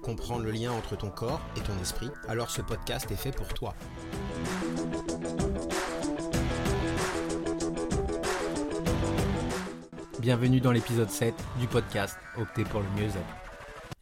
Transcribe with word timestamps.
comprendre 0.00 0.44
le 0.44 0.50
lien 0.50 0.72
entre 0.72 0.96
ton 0.96 1.10
corps 1.10 1.40
et 1.56 1.60
ton 1.60 1.78
esprit, 1.80 2.10
alors 2.28 2.50
ce 2.50 2.62
podcast 2.62 3.10
est 3.10 3.16
fait 3.16 3.32
pour 3.32 3.48
toi. 3.48 3.74
Bienvenue 10.20 10.60
dans 10.60 10.72
l'épisode 10.72 11.10
7 11.10 11.34
du 11.58 11.66
podcast 11.66 12.18
Opter 12.36 12.64
pour 12.64 12.80
le 12.80 12.86
mieux-être. 12.96 13.40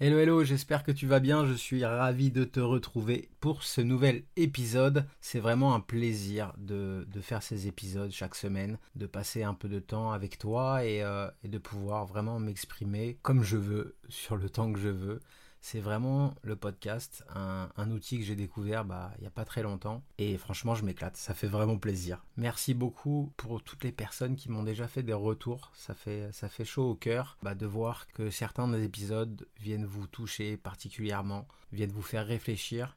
Hello 0.00 0.18
hello, 0.18 0.44
j'espère 0.44 0.84
que 0.84 0.92
tu 0.92 1.08
vas 1.08 1.18
bien, 1.18 1.44
je 1.44 1.54
suis 1.54 1.84
ravi 1.84 2.30
de 2.30 2.44
te 2.44 2.60
retrouver 2.60 3.30
pour 3.40 3.64
ce 3.64 3.80
nouvel 3.80 4.22
épisode. 4.36 5.06
C'est 5.20 5.40
vraiment 5.40 5.74
un 5.74 5.80
plaisir 5.80 6.52
de, 6.56 7.04
faire 7.20 7.42
ces 7.42 7.66
épisodes 7.66 8.12
chaque 8.12 8.36
semaine, 8.36 8.78
de 8.94 9.06
passer 9.06 9.42
un 9.42 9.54
peu 9.54 9.68
de 9.68 9.80
temps 9.80 10.12
avec 10.12 10.38
toi 10.38 10.84
et, 10.84 11.02
euh, 11.02 11.28
et 11.42 11.48
de 11.48 11.58
pouvoir 11.58 12.06
vraiment 12.06 12.38
m'exprimer 12.38 13.18
comme 13.22 13.42
je 13.42 13.56
veux, 13.56 13.96
sur 14.08 14.36
le 14.36 14.48
temps 14.48 14.72
que 14.72 14.78
je 14.78 14.88
veux. 14.88 15.20
C'est 15.60 15.80
vraiment 15.80 16.34
le 16.42 16.56
podcast, 16.56 17.24
un, 17.34 17.90
outil 17.90 18.18
que 18.18 18.24
j'ai 18.24 18.36
découvert 18.36 18.84
bah, 18.84 19.12
il 19.18 19.22
n'y 19.22 19.26
a 19.26 19.30
pas 19.30 19.44
très 19.44 19.62
longtemps. 19.62 20.02
Et 20.18 20.36
franchement, 20.36 20.74
je 20.74 20.84
m'éclate. 20.84 21.16
Ça 21.16 21.34
fait 21.34 21.46
vraiment 21.46 21.78
plaisir. 21.78 22.24
Merci 22.36 22.74
beaucoup 22.74 23.32
pour 23.36 23.62
toutes 23.62 23.84
les 23.84 23.92
personnes 23.92 24.36
qui 24.36 24.50
m'ont 24.50 24.62
déjà 24.62 24.88
fait 24.88 25.02
des 25.02 25.12
retours. 25.12 25.70
Ça 25.74 25.94
fait, 25.94 26.30
ça 26.32 26.48
fait 26.48 26.64
chaud 26.64 26.90
au 26.90 26.94
cœur 26.94 27.36
bah, 27.42 27.54
de 27.54 27.66
voir 27.66 28.06
que 28.08 28.30
certains 28.30 28.68
des 28.68 28.84
épisodes 28.84 29.46
viennent 29.60 29.86
vous 29.86 30.06
toucher 30.06 30.56
particulièrement, 30.56 31.46
viennent 31.72 31.92
vous 31.92 32.02
faire 32.02 32.26
réfléchir. 32.26 32.96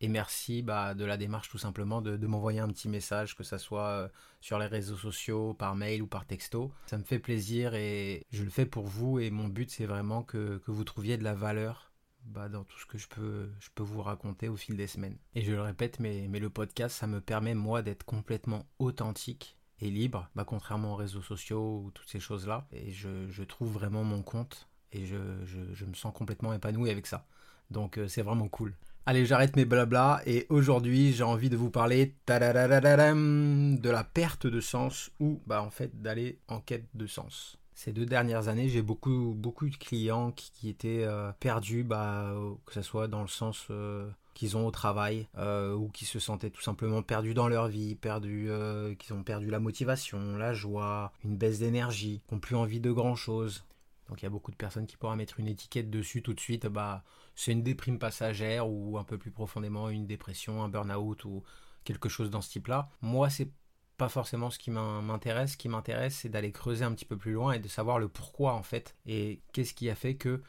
Et 0.00 0.08
merci 0.08 0.62
bah, 0.62 0.94
de 0.94 1.04
la 1.04 1.16
démarche 1.16 1.48
tout 1.48 1.58
simplement 1.58 2.00
de, 2.00 2.26
m'envoyer 2.26 2.60
un 2.60 2.68
petit 2.68 2.88
message, 2.88 3.34
que 3.34 3.42
ce 3.42 3.58
soit 3.58 3.88
euh, 3.88 4.08
sur 4.40 4.58
les 4.60 4.66
réseaux 4.66 4.96
sociaux, 4.96 5.54
par 5.54 5.74
mail 5.74 6.02
ou 6.02 6.06
par 6.06 6.24
texto. 6.24 6.72
Ça 6.86 6.98
me 6.98 7.02
fait 7.02 7.18
plaisir 7.18 7.74
et 7.74 8.24
je 8.30 8.44
le 8.44 8.50
fais 8.50 8.66
pour 8.66 8.86
vous 8.86 9.18
et 9.18 9.30
mon 9.30 9.48
but 9.48 9.70
c'est 9.70 9.86
vraiment 9.86 10.22
que, 10.22 10.58
que 10.58 10.70
vous 10.70 10.84
trouviez 10.84 11.16
de 11.16 11.24
la 11.24 11.34
valeur 11.34 11.87
bah, 12.24 12.48
dans 12.48 12.64
tout 12.64 12.78
ce 12.78 12.86
que 12.86 12.98
je 12.98 13.08
peux, 13.08 13.50
je 13.60 13.68
peux 13.74 13.82
vous 13.82 14.02
raconter 14.02 14.48
au 14.48 14.56
fil 14.56 14.76
des 14.76 14.86
semaines. 14.86 15.16
Et 15.34 15.42
je 15.42 15.52
le 15.52 15.62
répète, 15.62 16.00
mais, 16.00 16.26
mais 16.28 16.38
le 16.38 16.50
podcast, 16.50 16.96
ça 16.96 17.06
me 17.06 17.20
permet 17.20 17.54
moi 17.54 17.82
d'être 17.82 18.04
complètement 18.04 18.66
authentique 18.78 19.56
et 19.80 19.90
libre, 19.90 20.28
bah, 20.34 20.44
contrairement 20.44 20.92
aux 20.94 20.96
réseaux 20.96 21.22
sociaux 21.22 21.82
ou 21.84 21.90
toutes 21.92 22.08
ces 22.08 22.20
choses-là. 22.20 22.66
Et 22.72 22.90
je, 22.90 23.28
je, 23.30 23.42
trouve 23.44 23.72
vraiment 23.72 24.04
mon 24.04 24.22
compte 24.22 24.68
et 24.92 25.06
je, 25.06 25.16
je, 25.44 25.84
me 25.84 25.94
sens 25.94 26.12
complètement 26.14 26.52
épanoui 26.52 26.90
avec 26.90 27.06
ça. 27.06 27.26
Donc 27.70 27.98
euh, 27.98 28.08
c'est 28.08 28.22
vraiment 28.22 28.48
cool. 28.48 28.74
Allez, 29.06 29.24
j'arrête 29.24 29.56
mes 29.56 29.64
blabla 29.64 30.20
et 30.26 30.46
aujourd'hui 30.50 31.12
j'ai 31.12 31.24
envie 31.24 31.48
de 31.48 31.56
vous 31.56 31.70
parler 31.70 32.14
de 32.26 33.88
la 33.88 34.04
perte 34.04 34.46
de 34.46 34.60
sens 34.60 35.10
ou 35.18 35.40
bah 35.46 35.62
en 35.62 35.70
fait 35.70 36.02
d'aller 36.02 36.38
en 36.48 36.60
quête 36.60 36.86
de 36.94 37.06
sens 37.06 37.58
ces 37.78 37.92
deux 37.92 38.06
dernières 38.06 38.48
années, 38.48 38.68
j'ai 38.68 38.82
beaucoup, 38.82 39.34
beaucoup 39.36 39.68
de 39.68 39.76
clients 39.76 40.32
qui, 40.32 40.68
étaient 40.68 41.04
euh, 41.04 41.30
perdus, 41.38 41.84
bah, 41.84 42.34
que 42.66 42.72
ce 42.72 42.82
soit 42.82 43.06
dans 43.06 43.22
le 43.22 43.28
sens 43.28 43.68
euh, 43.70 44.10
qu'ils 44.34 44.56
ont 44.56 44.66
au 44.66 44.72
travail 44.72 45.28
euh, 45.38 45.74
ou 45.74 45.88
qui 45.88 46.04
se 46.04 46.18
sentaient 46.18 46.50
tout 46.50 46.60
simplement 46.60 47.02
perdus 47.02 47.34
dans 47.34 47.46
leur 47.46 47.68
vie, 47.68 47.94
perdus, 47.94 48.50
qui 48.98 49.12
ont 49.12 49.22
perdu 49.22 49.48
la 49.48 49.60
motivation, 49.60 50.36
la 50.36 50.54
joie, 50.54 51.12
une 51.24 51.36
baisse 51.36 51.60
d'énergie, 51.60 52.20
qui 52.26 52.34
n'ont 52.34 52.40
plus 52.40 52.56
envie 52.56 52.80
de 52.80 52.90
grand 52.90 53.14
chose. 53.14 53.64
Donc 54.08 54.22
il 54.22 54.24
y 54.24 54.26
a 54.26 54.30
beaucoup 54.30 54.50
de 54.50 54.56
personnes 54.56 54.86
qui 54.86 54.96
pourraient 54.96 55.16
mettre 55.16 55.38
une 55.38 55.48
étiquette 55.48 55.90
dessus 55.90 56.22
tout 56.22 56.34
de 56.34 56.40
suite, 56.40 56.66
bah, 56.66 57.04
c'est 57.34 57.52
une 57.52 57.62
déprime 57.62 57.98
passagère 57.98 58.68
ou 58.68 58.98
un 58.98 59.04
peu 59.04 59.18
plus 59.18 59.30
profondément 59.30 59.90
une 59.90 60.06
dépression, 60.06 60.62
un 60.62 60.68
burn-out 60.68 61.24
ou 61.24 61.42
quelque 61.84 62.08
chose 62.08 62.30
dans 62.30 62.40
ce 62.40 62.50
type-là. 62.50 62.90
Moi, 63.00 63.30
c'est 63.30 63.50
pas 63.96 64.08
forcément 64.08 64.50
ce 64.50 64.58
qui 64.58 64.70
m'intéresse. 64.70 65.52
Ce 65.52 65.56
qui 65.56 65.68
m'intéresse, 65.68 66.16
c'est 66.16 66.28
d'aller 66.28 66.52
creuser 66.52 66.84
un 66.84 66.92
petit 66.92 67.04
peu 67.04 67.16
plus 67.16 67.32
loin 67.32 67.52
et 67.52 67.58
de 67.58 67.68
savoir 67.68 67.98
le 67.98 68.08
pourquoi 68.08 68.54
en 68.54 68.62
fait. 68.62 68.96
Et 69.06 69.42
qu'est-ce 69.52 69.74
qui 69.74 69.90
a 69.90 69.94
fait 69.94 70.14
que 70.16 70.42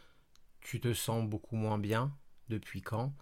tu 0.62 0.80
te 0.80 0.94
sens 0.94 1.28
beaucoup 1.28 1.56
moins 1.56 1.80
bien, 1.80 2.14
depuis 2.50 2.82
quand 2.82 3.14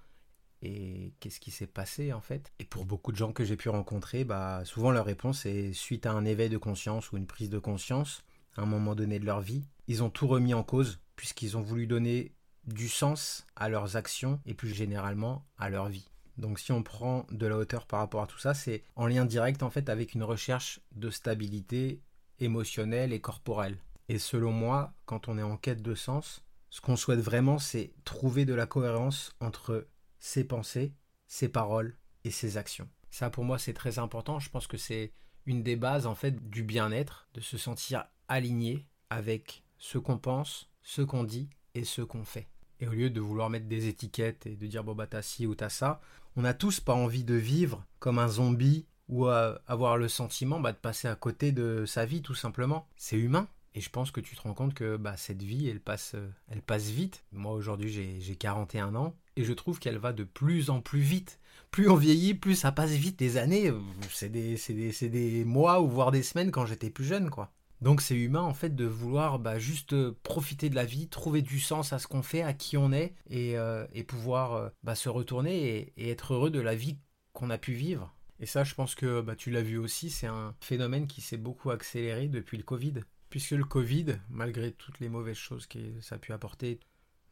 et 0.64 1.14
qu'est-ce 1.20 1.40
qui 1.40 1.52
s'est 1.52 1.68
passé 1.68 2.14
en 2.14 2.22
fait 2.22 2.52
Et 2.58 2.66
pour 2.66 2.86
beaucoup 2.86 3.12
de 3.12 3.18
gens 3.18 3.31
que 3.31 3.44
j'ai 3.44 3.56
pu 3.56 3.70
rencontrer, 3.70 4.24
bah, 4.24 4.64
souvent 4.66 4.90
leur 4.90 5.06
réponse 5.06 5.46
est 5.46 5.72
suite 5.74 6.08
à 6.08 6.12
un 6.12 6.26
éveil 6.26 6.50
de 6.50 6.58
conscience 6.58 7.12
ou 7.12 7.18
une 7.18 7.28
prise 7.28 7.50
de 7.50 7.59
conscience 7.59 8.24
un 8.57 8.66
moment 8.66 8.95
donné 8.95 9.19
de 9.19 9.25
leur 9.25 9.41
vie. 9.41 9.63
Ils 9.88 10.03
ont 10.03 10.09
tout 10.09 10.28
remis 10.28 10.53
en 10.53 10.63
cause 10.63 11.00
puisqu'ils 11.16 11.57
ont 11.57 11.62
voulu 11.62 11.88
donner 11.88 12.34
du 12.66 12.90
sens 12.90 13.45
à 13.56 13.69
leurs 13.69 13.95
actions 13.95 14.40
et 14.45 14.53
plus 14.53 14.73
généralement 14.73 15.45
à 15.57 15.69
leur 15.69 15.88
vie. 15.88 16.09
Donc 16.38 16.59
si 16.59 16.72
on 16.72 16.84
prend 16.84 17.25
de 17.31 17.47
la 17.47 17.57
hauteur 17.57 17.85
par 17.85 18.00
rapport 18.00 18.22
à 18.22 18.28
tout 18.28 18.38
ça, 18.38 18.53
c'est 18.53 18.84
en 18.96 19.07
lien 19.07 19.25
direct 19.25 19.63
en 19.63 19.69
fait 19.69 19.90
avec 19.90 20.13
une 20.13 20.23
recherche 20.23 20.79
de 20.96 21.09
stabilité 21.09 22.01
émotionnelle 22.40 23.13
et 23.13 23.22
corporelle. 23.22 23.78
Et 24.09 24.19
selon 24.19 24.51
moi, 24.51 24.94
quand 25.06 25.28
on 25.28 25.38
est 25.38 25.44
en 25.44 25.57
quête 25.57 25.81
de 25.81 25.96
sens, 25.96 26.46
ce 26.69 26.81
qu'on 26.81 26.96
souhaite 26.96 27.19
vraiment, 27.19 27.57
c'est 27.57 27.91
trouver 28.03 28.46
de 28.46 28.53
la 28.53 28.67
cohérence 28.67 29.35
entre 29.40 29.88
ses 30.19 30.44
pensées, 30.44 30.94
ses 31.25 31.50
paroles 31.50 31.96
et 32.23 32.31
ses 32.31 32.57
actions. 32.57 32.90
Ça 33.09 33.29
pour 33.29 33.44
moi 33.44 33.57
c'est 33.57 33.73
très 33.73 34.00
important, 34.00 34.40
je 34.40 34.50
pense 34.50 34.67
que 34.67 34.78
c'est 34.78 35.12
une 35.46 35.63
des 35.63 35.75
bases 35.75 36.06
en 36.06 36.13
fait 36.13 36.50
du 36.50 36.62
bien-être, 36.62 37.29
de 37.34 37.41
se 37.41 37.57
sentir 37.57 38.06
aligné 38.28 38.86
avec 39.10 39.64
ce 39.78 39.98
qu'on 39.98 40.18
pense, 40.18 40.70
ce 40.82 41.02
qu'on 41.02 41.24
dit 41.24 41.50
et 41.76 41.84
ce 41.84 42.02
qu'on 42.02 42.26
fait. 42.26 42.48
Et 42.80 42.88
au 42.88 42.92
lieu 42.92 43.10
de 43.10 43.22
vouloir 43.22 43.50
mettre 43.50 43.68
des 43.68 43.88
étiquettes 43.88 44.46
et 44.46 44.56
de 44.56 44.68
dire 44.68 44.84
bon 44.84 44.96
bah 44.96 45.08
t'as 45.08 45.22
ci 45.22 45.48
ou 45.48 45.56
t'as 45.56 45.70
ça, 45.70 46.00
on 46.36 46.42
n'a 46.42 46.54
tous 46.54 46.80
pas 46.80 46.94
envie 46.94 47.24
de 47.24 47.34
vivre 47.34 47.86
comme 48.00 48.20
un 48.20 48.28
zombie 48.28 48.86
ou 49.10 49.28
avoir 49.28 49.98
le 49.98 50.08
sentiment 50.08 50.60
bah, 50.60 50.74
de 50.74 50.78
passer 50.78 51.08
à 51.08 51.16
côté 51.16 51.52
de 51.52 51.86
sa 51.86 52.06
vie 52.06 52.22
tout 52.22 52.36
simplement. 52.36 52.88
C'est 52.98 53.18
humain. 53.18 53.48
Et 53.74 53.80
je 53.80 53.90
pense 53.90 54.10
que 54.10 54.22
tu 54.22 54.36
te 54.36 54.42
rends 54.42 54.56
compte 54.56 54.74
que 54.74 54.98
bah, 54.98 55.18
cette 55.18 55.44
vie, 55.44 55.70
elle 55.70 55.80
passe, 55.80 56.16
elle 56.50 56.62
passe 56.62 56.90
vite. 56.90 57.24
Moi 57.32 57.54
aujourd'hui 57.54 57.90
j'ai 58.20 58.36
41 58.36 58.96
ans 58.96 59.16
et 59.36 59.44
je 59.44 59.54
trouve 59.54 59.80
qu'elle 59.80 59.98
va 59.98 60.14
de 60.14 60.24
plus 60.24 60.70
en 60.70 60.82
plus 60.82 61.00
vite. 61.00 61.40
Plus 61.72 61.90
on 61.90 61.96
vieillit, 61.96 62.34
plus 62.34 62.56
ça 62.56 62.72
passe 62.72 62.92
vite. 62.92 63.20
Des 63.20 63.38
années, 63.38 63.72
c'est 64.09 64.30
des, 64.30 64.58
des, 64.68 65.09
des 65.09 65.46
mois 65.46 65.82
ou 65.82 65.88
voire 65.88 66.12
des 66.12 66.24
semaines 66.24 66.52
quand 66.52 66.66
j'étais 66.66 66.90
plus 66.90 67.06
jeune 67.06 67.30
quoi. 67.30 67.52
Donc 67.82 68.02
c'est 68.02 68.16
humain 68.16 68.42
en 68.42 68.54
fait 68.54 68.76
de 68.76 68.86
vouloir 68.86 69.40
bah, 69.40 69.60
juste 69.60 69.94
euh, 69.94 70.18
profiter 70.24 70.70
de 70.70 70.76
la 70.76 70.86
vie, 70.86 71.08
trouver 71.10 71.42
du 71.42 71.60
sens 71.60 71.94
à 71.94 72.00
ce 72.00 72.08
qu'on 72.08 72.24
fait, 72.24 72.42
à 72.42 72.54
qui 72.54 72.76
on 72.76 72.92
est, 72.92 73.14
et, 73.30 73.58
euh, 73.58 73.86
pouvoir 74.08 74.54
euh, 74.54 74.70
bah, 74.84 74.96
se 74.96 75.10
retourner 75.10 75.94
et, 75.96 76.10
être 76.10 76.34
heureux 76.34 76.50
de 76.50 76.60
la 76.60 76.76
vie 76.76 76.98
qu'on 77.34 77.50
a 77.50 77.58
pu 77.58 77.74
vivre. 77.74 78.16
Et 78.40 78.46
ça 78.48 78.64
je 78.64 78.74
pense 78.74 78.96
que 78.96 79.22
bah, 79.22 79.36
tu 79.36 79.52
l'as 79.52 79.62
vu 79.62 79.78
aussi, 79.78 80.10
c'est 80.10 80.28
un 80.28 80.56
phénomène 80.60 81.08
qui 81.08 81.22
s'est 81.22 81.38
beaucoup 81.38 81.70
accéléré 81.70 82.28
depuis 82.28 82.58
le 82.58 82.64
Covid. 82.64 82.96
Puisque 83.30 83.52
le 83.52 83.66
Covid, 83.66 84.18
malgré 84.30 84.72
toutes 84.72 85.00
les 85.00 85.09
mauvaises 85.09 85.38
choses 85.38 85.68
que 85.68 85.80
ça 86.02 86.16
a 86.16 86.18
pu 86.18 86.32
apporter, 86.32 86.80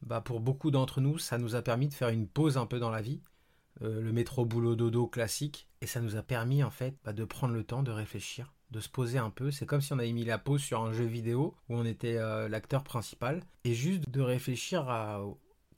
bah, 0.02 0.22
pour 0.22 0.42
beaucoup 0.42 0.70
d'entre 0.70 1.02
nous, 1.02 1.18
ça 1.18 1.38
nous 1.38 1.56
a 1.56 1.62
permis 1.62 1.88
de 1.88 1.94
faire 1.94 2.10
une 2.10 2.28
pause 2.28 2.58
un 2.58 2.66
peu 2.66 2.80
dans 2.80 2.92
la 2.92 3.02
vie. 3.02 3.22
le 3.82 4.12
métro 4.12 4.46
boulot 4.46 4.76
dodo 4.76 5.08
classique. 5.08 5.68
Et 5.82 5.88
ça 5.88 6.02
nous 6.02 6.18
a 6.18 6.22
permis 6.22 6.64
en 6.64 6.70
fait 6.70 6.98
de 7.06 7.26
prendre 7.26 7.54
le 7.54 7.64
temps 7.64 7.82
de 7.82 7.92
réfléchir 7.92 8.54
de 8.76 8.82
se 8.82 8.90
poser 8.90 9.18
un 9.18 9.30
peu. 9.30 9.52
C'est 9.52 9.66
comme 9.66 9.80
si 9.80 9.94
on 9.94 10.00
avait 10.00 10.12
mis 10.12 10.26
la 10.26 10.38
pause 10.38 10.62
sur 10.62 10.82
un 10.82 10.92
jeu 10.92 11.06
vidéo 11.06 11.56
où 11.70 11.78
on 11.78 11.86
était 11.86 12.18
euh, 12.18 12.50
l'acteur 12.50 12.84
principal 12.84 13.42
et 13.64 13.74
juste 13.74 14.10
de 14.10 14.22
réfléchir 14.22 14.90
à 14.90 15.22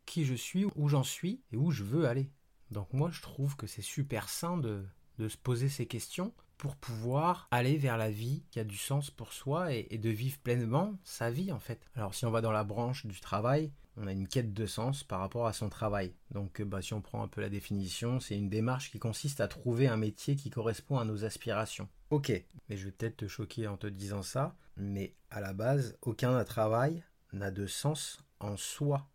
qui 0.07 0.25
je 0.25 0.33
suis, 0.33 0.65
où 0.75 0.89
j'en 0.89 1.03
suis 1.03 1.41
et 1.51 1.57
où 1.57 1.69
je 1.69 1.83
veux 1.83 2.07
aller. 2.07 2.31
Donc 2.71 2.91
moi 2.93 3.11
je 3.11 3.21
trouve 3.21 3.55
que 3.55 3.67
c'est 3.67 3.83
super 3.83 4.29
sain 4.29 4.57
de, 4.57 4.83
de, 5.19 5.27
se 5.27 5.37
poser 5.37 5.69
ces 5.69 5.85
questions 5.85 6.33
pour 6.57 6.75
pouvoir 6.75 7.47
aller 7.51 7.77
vers 7.77 7.97
la 7.97 8.09
vie 8.09 8.43
qui 8.49 8.59
a 8.59 8.63
du 8.63 8.77
sens 8.77 9.11
pour 9.11 9.31
soi 9.31 9.73
et, 9.73 9.87
et 9.91 9.99
de 9.99 10.09
vivre 10.09 10.39
pleinement 10.39 10.97
sa 11.03 11.29
vie 11.29 11.51
en 11.51 11.59
fait. 11.59 11.85
Alors 11.95 12.15
si 12.15 12.25
on 12.25 12.31
va 12.31 12.41
dans 12.41 12.51
la 12.51 12.63
branche 12.63 13.05
du 13.05 13.19
travail, 13.19 13.71
on 13.97 14.07
a 14.07 14.11
une 14.11 14.27
quête 14.27 14.53
de 14.53 14.65
sens 14.65 15.03
par 15.03 15.19
rapport 15.19 15.47
à 15.47 15.53
son 15.53 15.69
travail. 15.69 16.13
Donc 16.31 16.61
euh, 16.61 16.65
bah, 16.65 16.81
si 16.81 16.93
on 16.93 17.01
prend 17.01 17.23
un 17.23 17.27
peu 17.27 17.41
la 17.41 17.49
définition, 17.49 18.19
c'est 18.19 18.37
une 18.37 18.49
démarche 18.49 18.91
qui 18.91 18.99
consiste 18.99 19.41
à 19.41 19.47
trouver 19.47 19.87
un 19.87 19.97
métier 19.97 20.35
qui 20.35 20.49
correspond 20.49 20.99
à 20.99 21.05
nos 21.05 21.25
aspirations. 21.25 21.89
Ok, 22.11 22.31
mais 22.69 22.77
je 22.77 22.85
vais 22.85 22.91
peut-être 22.91 23.17
te 23.17 23.27
choquer 23.27 23.67
en 23.67 23.75
te 23.75 23.87
disant 23.87 24.21
ça, 24.21 24.55
mais 24.77 25.15
à 25.31 25.41
la 25.41 25.53
base, 25.53 25.97
aucun 26.03 26.41
travail 26.43 27.03
n'a 27.33 27.51
de 27.51 27.65
sens 27.65 28.23
en 28.39 28.55
soi. 28.55 29.09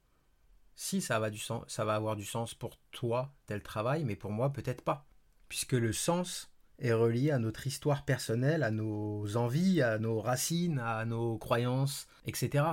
Si 0.75 1.01
ça 1.01 1.21
va, 1.21 1.31
avoir 1.95 2.17
du 2.17 2.25
sens 2.25 2.55
pour 2.55 2.77
toi, 2.91 3.33
tel 3.47 3.63
travail, 3.63 4.05
mais 4.05 4.17
pour 4.17 4.33
moi 4.33 4.53
peut-être 4.53 4.83
pas. 4.83 5.07
Puisque 5.49 5.73
le 5.73 5.93
sens 5.93 6.51
est 6.81 6.93
relié 6.93 7.31
à 7.31 7.39
notre 7.39 7.67
histoire 7.67 8.05
personnelle, 8.05 8.65
à 8.65 8.73
nos 8.73 9.37
envies, 9.37 9.81
à 9.81 9.99
nos 9.99 10.21
racines, 10.21 10.81
à 10.81 11.05
nos 11.05 11.39
croyances, 11.39 12.09
etc. 12.27 12.65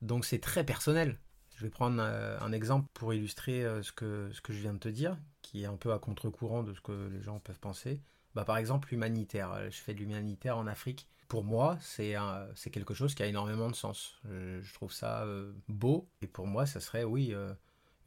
Donc 0.00 0.24
c'est 0.24 0.38
très 0.38 0.64
personnel 0.64 1.18
Je 1.62 1.68
vais 1.68 1.70
prendre 1.70 2.02
un 2.02 2.50
exemple 2.50 2.88
pour 2.92 3.14
illustrer 3.14 3.64
ce 3.84 3.92
que, 3.92 4.30
ce 4.32 4.40
que 4.40 4.52
je 4.52 4.58
viens 4.58 4.74
de 4.74 4.80
te 4.80 4.88
dire, 4.88 5.16
qui 5.42 5.62
est 5.62 5.66
un 5.66 5.76
peu 5.76 5.92
à 5.92 6.00
contre-courant 6.00 6.64
de 6.64 6.74
ce 6.74 6.80
que 6.80 7.08
les 7.12 7.22
gens 7.22 7.38
peuvent 7.38 7.60
penser. 7.60 8.00
Bah, 8.34 8.44
par 8.44 8.56
exemple, 8.56 8.88
l'humanitaire. 8.90 9.70
Je 9.70 9.80
fais 9.80 9.94
de 9.94 10.00
l'humanitaire 10.00 10.58
en 10.58 10.66
Afrique. 10.66 11.06
Pour 11.28 11.44
moi, 11.44 11.78
c'est 11.80 12.16
quelque 12.72 12.94
chose 12.94 13.14
qui 13.14 13.22
a 13.22 13.26
énormément 13.26 13.70
de 13.70 13.76
sens. 13.76 14.18
Je, 14.24 14.74
trouve 14.74 14.92
ça 14.92 15.24
beau. 15.68 16.08
Et 16.20 16.26
pour 16.26 16.48
moi, 16.48 16.66
ça 16.66 16.80
serait, 16.80 17.04
oui, 17.04 17.32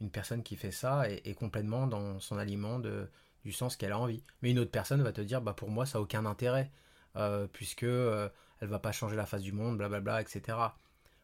une 0.00 0.10
personne 0.10 0.42
qui 0.42 0.56
fait 0.56 0.70
ça 0.70 1.08
est, 1.08 1.34
complètement 1.34 1.86
dans 1.86 2.20
son 2.20 2.36
aliment 2.36 2.78
de, 2.78 3.08
du 3.44 3.52
sens 3.52 3.76
qu'elle 3.76 3.92
a 3.92 3.98
envie. 3.98 4.22
Mais 4.42 4.50
une 4.50 4.58
autre 4.58 4.70
personne 4.70 5.02
va 5.02 5.12
te 5.12 5.20
dire, 5.20 5.40
bah 5.40 5.54
pour 5.54 5.70
moi 5.70 5.86
ça 5.86 5.98
n'a 5.98 6.02
aucun 6.02 6.26
intérêt, 6.26 6.70
euh, 7.16 7.46
puisque 7.46 7.84
euh, 7.84 8.28
elle 8.60 8.68
va 8.68 8.78
pas 8.78 8.92
changer 8.92 9.16
la 9.16 9.26
face 9.26 9.42
du 9.42 9.52
monde, 9.52 9.78
blablabla, 9.78 10.20
etc. 10.20 10.58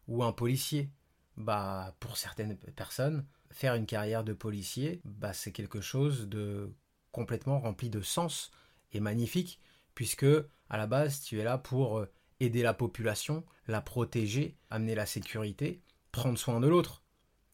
Ou 0.09 0.25
un 0.25 0.33
policier, 0.33 0.91
bah 1.37 1.95
pour 2.01 2.17
certaines 2.17 2.57
personnes, 2.57 3.27
faire 3.51 3.75
une 3.75 3.87
carrière 3.87 4.25
de 4.25 4.33
policier, 4.33 5.01
bah 5.05 5.33
c'est 5.33 5.53
quelque 5.53 5.81
chose 5.81 6.29
de 6.29 6.73
complètement 7.11 7.61
rempli 7.61 7.91
de 7.91 8.01
sens 8.01 8.51
et 8.93 9.01
magnifique, 9.01 9.61
puisque 9.95 10.27
à 10.69 10.77
la 10.77 10.87
base 10.87 11.21
tu 11.21 11.39
es 11.41 11.45
là 11.45 11.59
pour 11.59 11.99
euh, 11.99 12.11
aider 12.41 12.63
la 12.63 12.75
population, 12.75 13.45
la 13.67 13.81
protéger, 13.81 14.57
amener 14.71 14.95
la 14.95 15.07
sécurité, 15.07 15.83
prendre 16.11 16.39
soin 16.39 16.61
de 16.61 16.69
l'autre. 16.69 17.03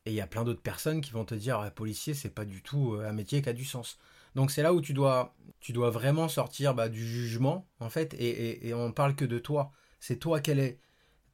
Et 0.07 0.13
il 0.13 0.15
y 0.15 0.21
a 0.21 0.27
plein 0.27 0.45
d'autres 0.45 0.63
personnes 0.63 1.01
qui 1.01 1.11
vont 1.11 1.25
te 1.25 1.35
dire, 1.35 1.61
ah, 1.61 1.71
policier, 1.71 2.15
c'est 2.15 2.31
pas 2.31 2.45
du 2.45 2.63
tout 2.63 2.95
euh, 2.95 3.09
un 3.09 3.13
métier 3.13 3.43
qui 3.43 3.49
a 3.49 3.53
du 3.53 3.65
sens. 3.65 3.99
Donc 4.35 4.51
c'est 4.51 4.63
là 4.63 4.73
où 4.73 4.81
tu 4.81 4.95
dois, 4.95 5.35
tu 5.61 5.73
dois 5.73 5.91
vraiment 5.91 6.29
sortir 6.29 6.75
bah, 6.75 6.89
du 6.89 7.07
jugement, 7.07 7.67
en 7.81 7.91
fait, 7.91 8.15
et, 8.15 8.69
et, 8.69 8.75
on 8.75 8.93
parle 8.93 9.15
que 9.15 9.25
de 9.25 9.39
toi. 9.39 9.73
C'est 10.01 10.17
toi 10.17 10.41
quelle 10.41 10.61
est 10.61 10.79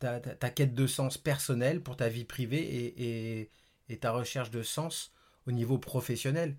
ta, 0.05 0.51
quête 0.51 0.75
de 0.75 0.87
sens 0.87 1.19
personnel 1.19 1.83
pour 1.83 1.97
ta 1.97 2.09
vie 2.09 2.25
privée 2.25 3.51
et, 3.89 3.99
ta 4.01 4.13
recherche 4.13 4.51
de 4.51 4.63
sens 4.63 5.13
au 5.47 5.53
niveau 5.53 5.79
professionnel. 5.79 6.57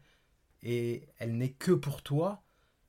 Et 0.63 1.07
elle 1.19 1.38
n'est 1.38 1.51
que 1.51 1.71
pour 1.71 2.01
toi, 2.01 2.44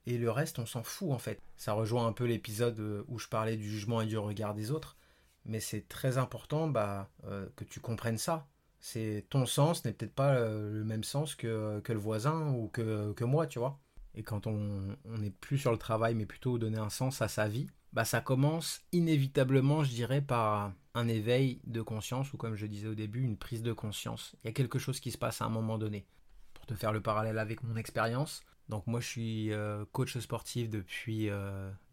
et 0.06 0.18
le 0.18 0.30
reste, 0.30 0.58
on 0.58 0.66
s'en 0.66 0.82
fout, 0.82 1.10
en 1.10 1.18
fait. 1.18 1.40
Ça 1.56 1.72
rejoint 1.72 2.06
un 2.06 2.12
peu 2.12 2.24
l'épisode 2.24 2.78
euh, 2.78 3.04
où 3.08 3.18
je 3.18 3.26
parlais 3.28 3.56
du 3.56 3.68
jugement 3.68 4.00
et 4.00 4.06
du 4.06 4.16
regard 4.16 4.54
des 4.54 4.70
autres, 4.70 4.96
mais 5.44 5.58
c'est 5.58 5.88
très 5.88 6.16
important 6.16 6.68
bah, 6.68 7.10
euh, 7.24 7.46
que 7.56 7.64
tu 7.64 7.80
comprennes 7.80 8.18
ça 8.18 8.46
c'est 8.86 9.24
ton 9.30 9.46
sens 9.46 9.84
n'est 9.84 9.92
peut-être 9.92 10.14
pas 10.14 10.34
euh, 10.34 10.72
le 10.72 10.84
même 10.84 11.02
sens 11.02 11.34
que, 11.34 11.82
le 11.86 11.98
voisin 11.98 12.52
ou 12.52 12.68
que, 12.68 13.24
moi, 13.24 13.48
tu 13.48 13.58
vois. 13.58 13.80
Et 14.14 14.22
quand 14.22 14.46
on 14.46 14.96
n'est 15.04 15.30
plus 15.30 15.58
sur 15.58 15.72
le 15.72 15.78
travail, 15.78 16.14
mais 16.14 16.24
plutôt 16.24 16.56
donner 16.56 16.78
un 16.78 16.88
sens 16.88 17.20
à 17.20 17.26
sa 17.26 17.48
vie, 17.48 17.66
bah 17.96 18.04
ça 18.04 18.20
commence 18.20 18.82
inévitablement, 18.92 19.82
je 19.82 19.88
dirais, 19.88 20.20
par 20.20 20.74
un 20.92 21.08
éveil 21.08 21.62
de 21.64 21.80
conscience, 21.80 22.30
ou 22.34 22.36
comme 22.36 22.54
je 22.54 22.66
disais 22.66 22.88
au 22.88 22.94
début, 22.94 23.22
une 23.22 23.38
prise 23.38 23.62
de 23.62 23.72
conscience. 23.72 24.36
Il 24.44 24.48
y 24.48 24.50
a 24.50 24.52
quelque 24.52 24.78
chose 24.78 25.00
qui 25.00 25.10
se 25.10 25.16
passe 25.16 25.40
à 25.40 25.46
un 25.46 25.48
moment 25.48 25.78
donné. 25.78 26.04
Pour 26.52 26.66
te 26.66 26.74
faire 26.74 26.92
le 26.92 27.00
parallèle 27.00 27.38
avec 27.38 27.62
mon 27.62 27.74
expérience, 27.74 28.42
donc 28.68 28.86
moi 28.86 29.00
je 29.00 29.06
suis 29.06 29.50
euh, 29.50 29.86
coach 29.92 30.18
sportif 30.18 30.68
depuis 30.68 31.30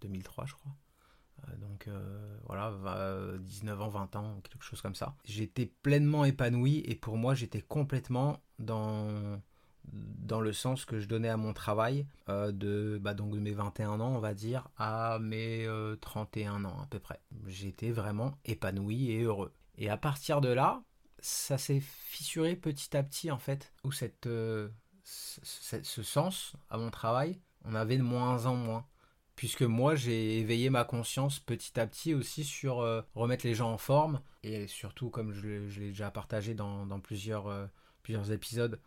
2003, 0.01 0.43
euh, 0.43 0.47
je 0.47 0.53
crois. 0.55 0.71
Euh, 1.47 1.55
donc 1.55 1.87
voilà, 2.47 2.73
19 3.39 3.81
ans, 3.81 3.87
20 3.87 4.15
ans, 4.17 4.41
quelque 4.43 4.65
chose 4.65 4.81
comme 4.81 4.95
ça. 4.95 5.15
J'étais 5.23 5.67
pleinement 5.83 6.25
épanoui 6.25 6.83
et 6.85 6.95
pour 6.95 7.15
moi 7.15 7.33
j'étais 7.33 7.61
complètement 7.61 8.41
dans 8.59 9.41
dans 9.91 10.41
le 10.41 10.53
sens 10.53 10.85
que 10.85 10.99
je 10.99 11.07
donnais 11.07 11.29
à 11.29 11.37
mon 11.37 11.53
travail 11.53 12.07
euh, 12.29 12.51
de, 12.51 12.99
bah 13.01 13.13
donc 13.13 13.31
de 13.31 13.39
mes 13.39 13.51
21 13.51 13.99
ans 13.99 14.15
on 14.15 14.19
va 14.19 14.33
dire 14.33 14.69
à 14.77 15.19
mes 15.19 15.67
31 16.01 16.65
ans 16.65 16.81
à 16.81 16.87
peu 16.89 16.99
près. 16.99 17.19
J'étais 17.47 17.91
vraiment 17.91 18.37
épanoui 18.45 19.11
et 19.11 19.23
heureux. 19.23 19.51
Et 19.77 19.89
à 19.89 19.97
partir 19.97 20.39
de 20.39 20.49
là, 20.49 20.83
ça 21.19 21.57
s'est 21.57 21.81
fissuré 21.81 22.55
petit 22.55 22.95
à 22.95 23.03
petit 23.03 23.31
en 23.31 23.39
fait, 23.39 23.73
où 23.83 23.91
cette, 23.91 24.29
ce 25.03 26.03
sens 26.03 26.53
à 26.69 26.77
mon 26.77 26.91
travail, 26.91 27.39
on 27.65 27.75
avait 27.75 27.97
de 27.97 28.03
moins 28.03 28.45
en 28.45 28.55
moins 28.55 28.85
puisque 29.35 29.63
moi 29.63 29.95
j'ai 29.95 30.39
éveillé 30.39 30.69
ma 30.69 30.83
conscience 30.83 31.39
petit 31.39 31.79
à 31.79 31.87
petit 31.87 32.13
aussi 32.13 32.43
sur 32.43 32.81
euh, 32.81 33.01
remettre 33.15 33.45
les 33.45 33.55
gens 33.55 33.71
en 33.71 33.77
forme 33.77 34.21
et 34.43 34.67
surtout 34.67 35.09
comme 35.09 35.33
je, 35.33 35.47
l'ai 35.79 35.89
déjà 35.89 36.11
partagé 36.11 36.53
dans, 36.53 36.87
euh, 36.87 37.67
plusieurs 38.01 38.31
épisodes 38.31 38.79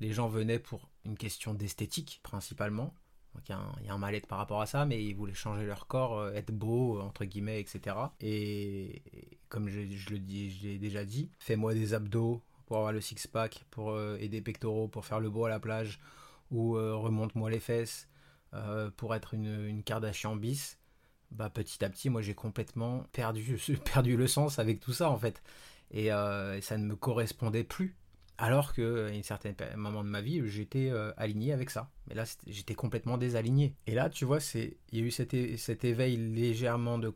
les 0.00 0.12
gens 0.12 0.28
venaient 0.28 0.58
pour 0.58 0.88
une 1.04 1.16
question 1.16 1.54
d'esthétique 1.54 2.20
principalement 2.22 2.94
donc 3.34 3.48
il 3.48 3.86
y, 3.86 3.88
a 3.88 3.94
un, 3.94 3.98
mal-être 3.98 4.26
par 4.26 4.38
rapport 4.38 4.60
à 4.60 4.66
ça 4.66 4.84
mais 4.86 5.04
ils 5.04 5.14
voulaient 5.14 5.34
changer 5.34 5.64
leur 5.64 5.86
corps 5.86 6.18
euh, 6.18 6.32
être 6.32 6.50
beau 6.50 7.00
entre 7.00 7.24
guillemets 7.24 7.60
etc 7.60 7.96
et, 8.20 9.02
comme 9.48 9.68
je, 9.68 9.80
le 9.80 10.18
dis 10.18 10.50
je 10.50 10.68
l'ai 10.68 10.78
déjà 10.78 11.04
dit 11.04 11.30
fais-moi 11.38 11.74
des 11.74 11.94
abdos 11.94 12.42
pour 12.66 12.78
avoir 12.78 12.92
le 12.92 13.00
six 13.00 13.26
pack 13.26 13.64
pour 13.70 14.00
aider 14.00 14.28
des 14.28 14.40
pectoraux 14.42 14.88
pour 14.88 15.04
faire 15.04 15.20
le 15.20 15.30
beau 15.30 15.44
à 15.44 15.48
la 15.48 15.60
plage 15.60 16.00
ou 16.50 16.72
remonte-moi 16.72 17.50
les 17.50 17.60
fesses 17.60 18.08
euh, 18.54 18.90
pour 18.96 19.14
être 19.14 19.34
une, 19.34 19.82
Kardashian 19.84 20.34
bis, 20.34 20.78
bah, 21.30 21.50
petit 21.50 21.84
à 21.84 21.88
petit, 21.88 22.10
moi 22.10 22.20
j'ai 22.20 22.34
complètement 22.34 23.04
perdu, 23.12 23.58
perdu 23.92 24.16
le 24.16 24.26
sens 24.26 24.58
avec 24.58 24.80
tout 24.80 24.92
ça 24.92 25.10
en 25.10 25.18
fait. 25.18 25.42
Euh, 25.94 26.56
et, 26.56 26.60
ça 26.60 26.76
ne 26.78 26.86
me 26.86 26.96
correspondait 26.96 27.64
plus. 27.64 27.96
Alors 28.42 28.72
que 28.72 29.08
à 29.08 29.10
une 29.10 29.22
certaine 29.22 29.54
moment 29.76 30.02
de 30.02 30.08
ma 30.08 30.22
vie, 30.22 30.40
j'étais 30.46 30.88
euh, 30.90 31.12
aligné 31.18 31.52
avec 31.52 31.68
ça. 31.68 31.90
Mais 32.08 32.14
là, 32.14 32.24
j'étais 32.46 32.74
complètement 32.74 33.18
désaligné. 33.18 33.74
Et 33.86 33.94
là, 33.94 34.08
tu 34.08 34.24
vois, 34.24 34.38
il 34.54 34.74
y 34.92 35.00
a 35.00 35.04
eu 35.04 35.10
cet, 35.10 35.34
éveil 35.84 36.16
légèrement 36.16 36.98
de, 36.98 37.10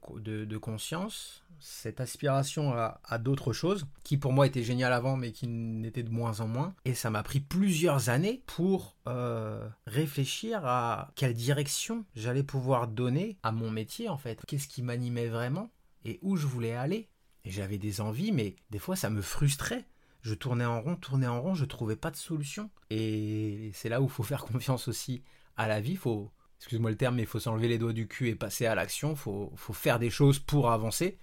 conscience 0.58 1.40
cette 1.60 2.00
aspiration 2.00 2.74
à, 2.74 3.18
d'autres 3.18 3.54
choses, 3.54 3.86
qui 4.02 4.18
pour 4.18 4.34
moi 4.34 4.46
était 4.46 4.62
génial 4.62 4.92
avant, 4.92 5.16
mais 5.16 5.32
qui 5.32 5.46
n'était 5.46 6.02
de 6.02 6.10
moins 6.10 6.40
en 6.40 6.46
moins. 6.46 6.74
Et 6.84 6.92
ça 6.92 7.08
m'a 7.08 7.22
pris 7.22 7.40
plusieurs 7.40 8.10
années 8.10 8.42
pour 8.44 8.96
euh, 9.08 9.66
réfléchir 9.86 10.60
à 10.66 11.10
quelle 11.14 11.32
direction 11.32 12.04
j'allais 12.16 12.42
pouvoir 12.42 12.86
donner 12.86 13.38
à 13.42 13.50
mon 13.50 13.70
métier, 13.70 14.10
en 14.10 14.18
fait. 14.18 14.42
Qu'est-ce 14.46 14.68
qui 14.68 14.82
m'animait 14.82 15.28
vraiment 15.28 15.70
et 16.04 16.18
où 16.22 16.36
je 16.36 16.46
voulais 16.46 16.74
aller. 16.74 17.08
Et 17.44 17.50
j'avais 17.50 17.78
des 17.78 18.00
envies, 18.00 18.32
mais 18.32 18.56
des 18.70 18.78
fois 18.78 18.96
ça 18.96 19.10
me 19.10 19.22
frustrait. 19.22 19.84
Je 20.24 20.34
tournais 20.34 20.64
en 20.64 20.80
rond, 20.80 20.96
tournais 20.96 21.28
en 21.28 21.40
rond, 21.40 21.54
je 21.54 21.64
trouvais 21.64 21.96
pas 21.96 22.10
de 22.10 22.16
solution. 22.16 22.70
Et 22.90 23.70
c'est 23.72 23.88
là 23.88 24.00
où 24.00 24.04
il 24.04 24.10
faut 24.10 24.24
faire 24.24 24.44
confiance 24.52 24.88
aussi 24.88 25.22
à 25.56 25.68
la 25.68 25.80
vie. 25.80 25.96
Faut, 25.96 26.32
excuse-moi 26.58 26.90
le 26.90 26.96
terme, 26.96 27.16
mais 27.16 27.22
il 27.22 27.28
faut 27.28 27.40
s'enlever 27.40 27.68
les 27.68 27.78
doigts 27.78 27.92
du 27.92 28.08
cul 28.08 28.28
et 28.28 28.34
passer 28.34 28.66
à 28.66 28.74
l'action. 28.74 29.14
Faut, 29.14 29.52
faut 29.54 29.72
faire 29.72 30.00
des 30.00 30.10
choses 30.10 30.40
pour 30.40 30.72
avancer 30.72 31.18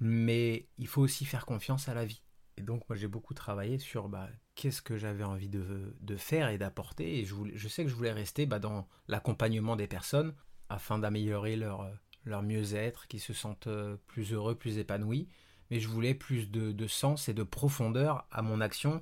mais 0.00 0.68
il 0.78 0.86
faut 0.86 1.02
aussi 1.02 1.24
faire 1.24 1.46
confiance 1.46 1.88
à 1.88 1.94
la 1.94 2.04
vie. 2.04 2.22
Et 2.56 2.62
donc 2.62 2.88
moi 2.88 2.96
j'ai 2.96 3.06
beaucoup 3.06 3.34
travaillé 3.34 3.78
sur 3.78 4.08
bah, 4.08 4.28
qu'est-ce 4.54 4.82
que 4.82 4.96
j'avais 4.96 5.24
envie 5.24 5.48
de, 5.48 6.16
faire 6.16 6.48
et 6.48 6.58
d'apporter. 6.58 7.18
Et 7.18 7.24
je, 7.24 7.34
je, 7.54 7.68
sais 7.68 7.84
que 7.84 7.90
je 7.90 7.94
voulais 7.94 8.12
rester 8.12 8.46
bah, 8.46 8.58
dans 8.58 8.88
l'accompagnement 9.06 9.76
des 9.76 9.86
personnes 9.86 10.34
afin 10.68 10.98
d'améliorer 10.98 11.56
leur, 11.56 11.88
leur 12.24 12.42
mieux-être, 12.42 13.06
qu'ils 13.06 13.20
se 13.20 13.32
sentent 13.32 13.68
euh, 13.68 13.96
plus 14.06 14.32
heureux, 14.32 14.54
plus 14.54 14.78
épanouis. 14.78 15.28
Mais 15.70 15.80
je 15.80 15.88
voulais 15.88 16.14
plus 16.14 16.50
de, 16.50 16.72
de 16.72 16.86
sens 16.86 17.28
et 17.28 17.34
de 17.34 17.42
profondeur 17.42 18.26
à 18.30 18.42
mon 18.42 18.60
action 18.60 19.00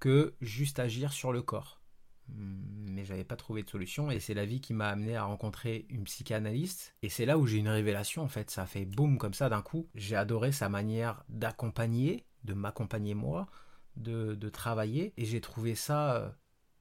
que 0.00 0.34
juste 0.40 0.78
agir 0.78 1.12
sur 1.12 1.32
le 1.32 1.42
corps. 1.42 1.80
Mais 2.28 3.04
j'avais 3.04 3.24
pas 3.24 3.36
trouvé 3.36 3.62
de 3.62 3.70
solution 3.70 4.10
et 4.10 4.18
c'est 4.18 4.34
la 4.34 4.46
vie 4.46 4.60
qui 4.60 4.74
m'a 4.74 4.88
amené 4.88 5.16
à 5.16 5.24
rencontrer 5.24 5.86
une 5.90 6.04
psychanalyste. 6.04 6.94
Et 7.02 7.08
c'est 7.08 7.26
là 7.26 7.38
où 7.38 7.46
j'ai 7.46 7.58
une 7.58 7.68
révélation 7.68 8.22
en 8.22 8.28
fait. 8.28 8.50
Ça 8.50 8.62
a 8.62 8.66
fait 8.66 8.84
boum 8.84 9.18
comme 9.18 9.34
ça 9.34 9.48
d'un 9.48 9.62
coup. 9.62 9.88
J'ai 9.94 10.16
adoré 10.16 10.52
sa 10.52 10.68
manière 10.68 11.22
d'accompagner 11.28 12.24
de 12.44 12.54
m'accompagner 12.54 13.14
moi 13.14 13.48
de, 13.96 14.34
de, 14.34 14.48
travailler. 14.48 15.12
Et 15.16 15.24
j'ai 15.24 15.40
trouvé 15.40 15.74
ça 15.74 16.16
euh, 16.16 16.28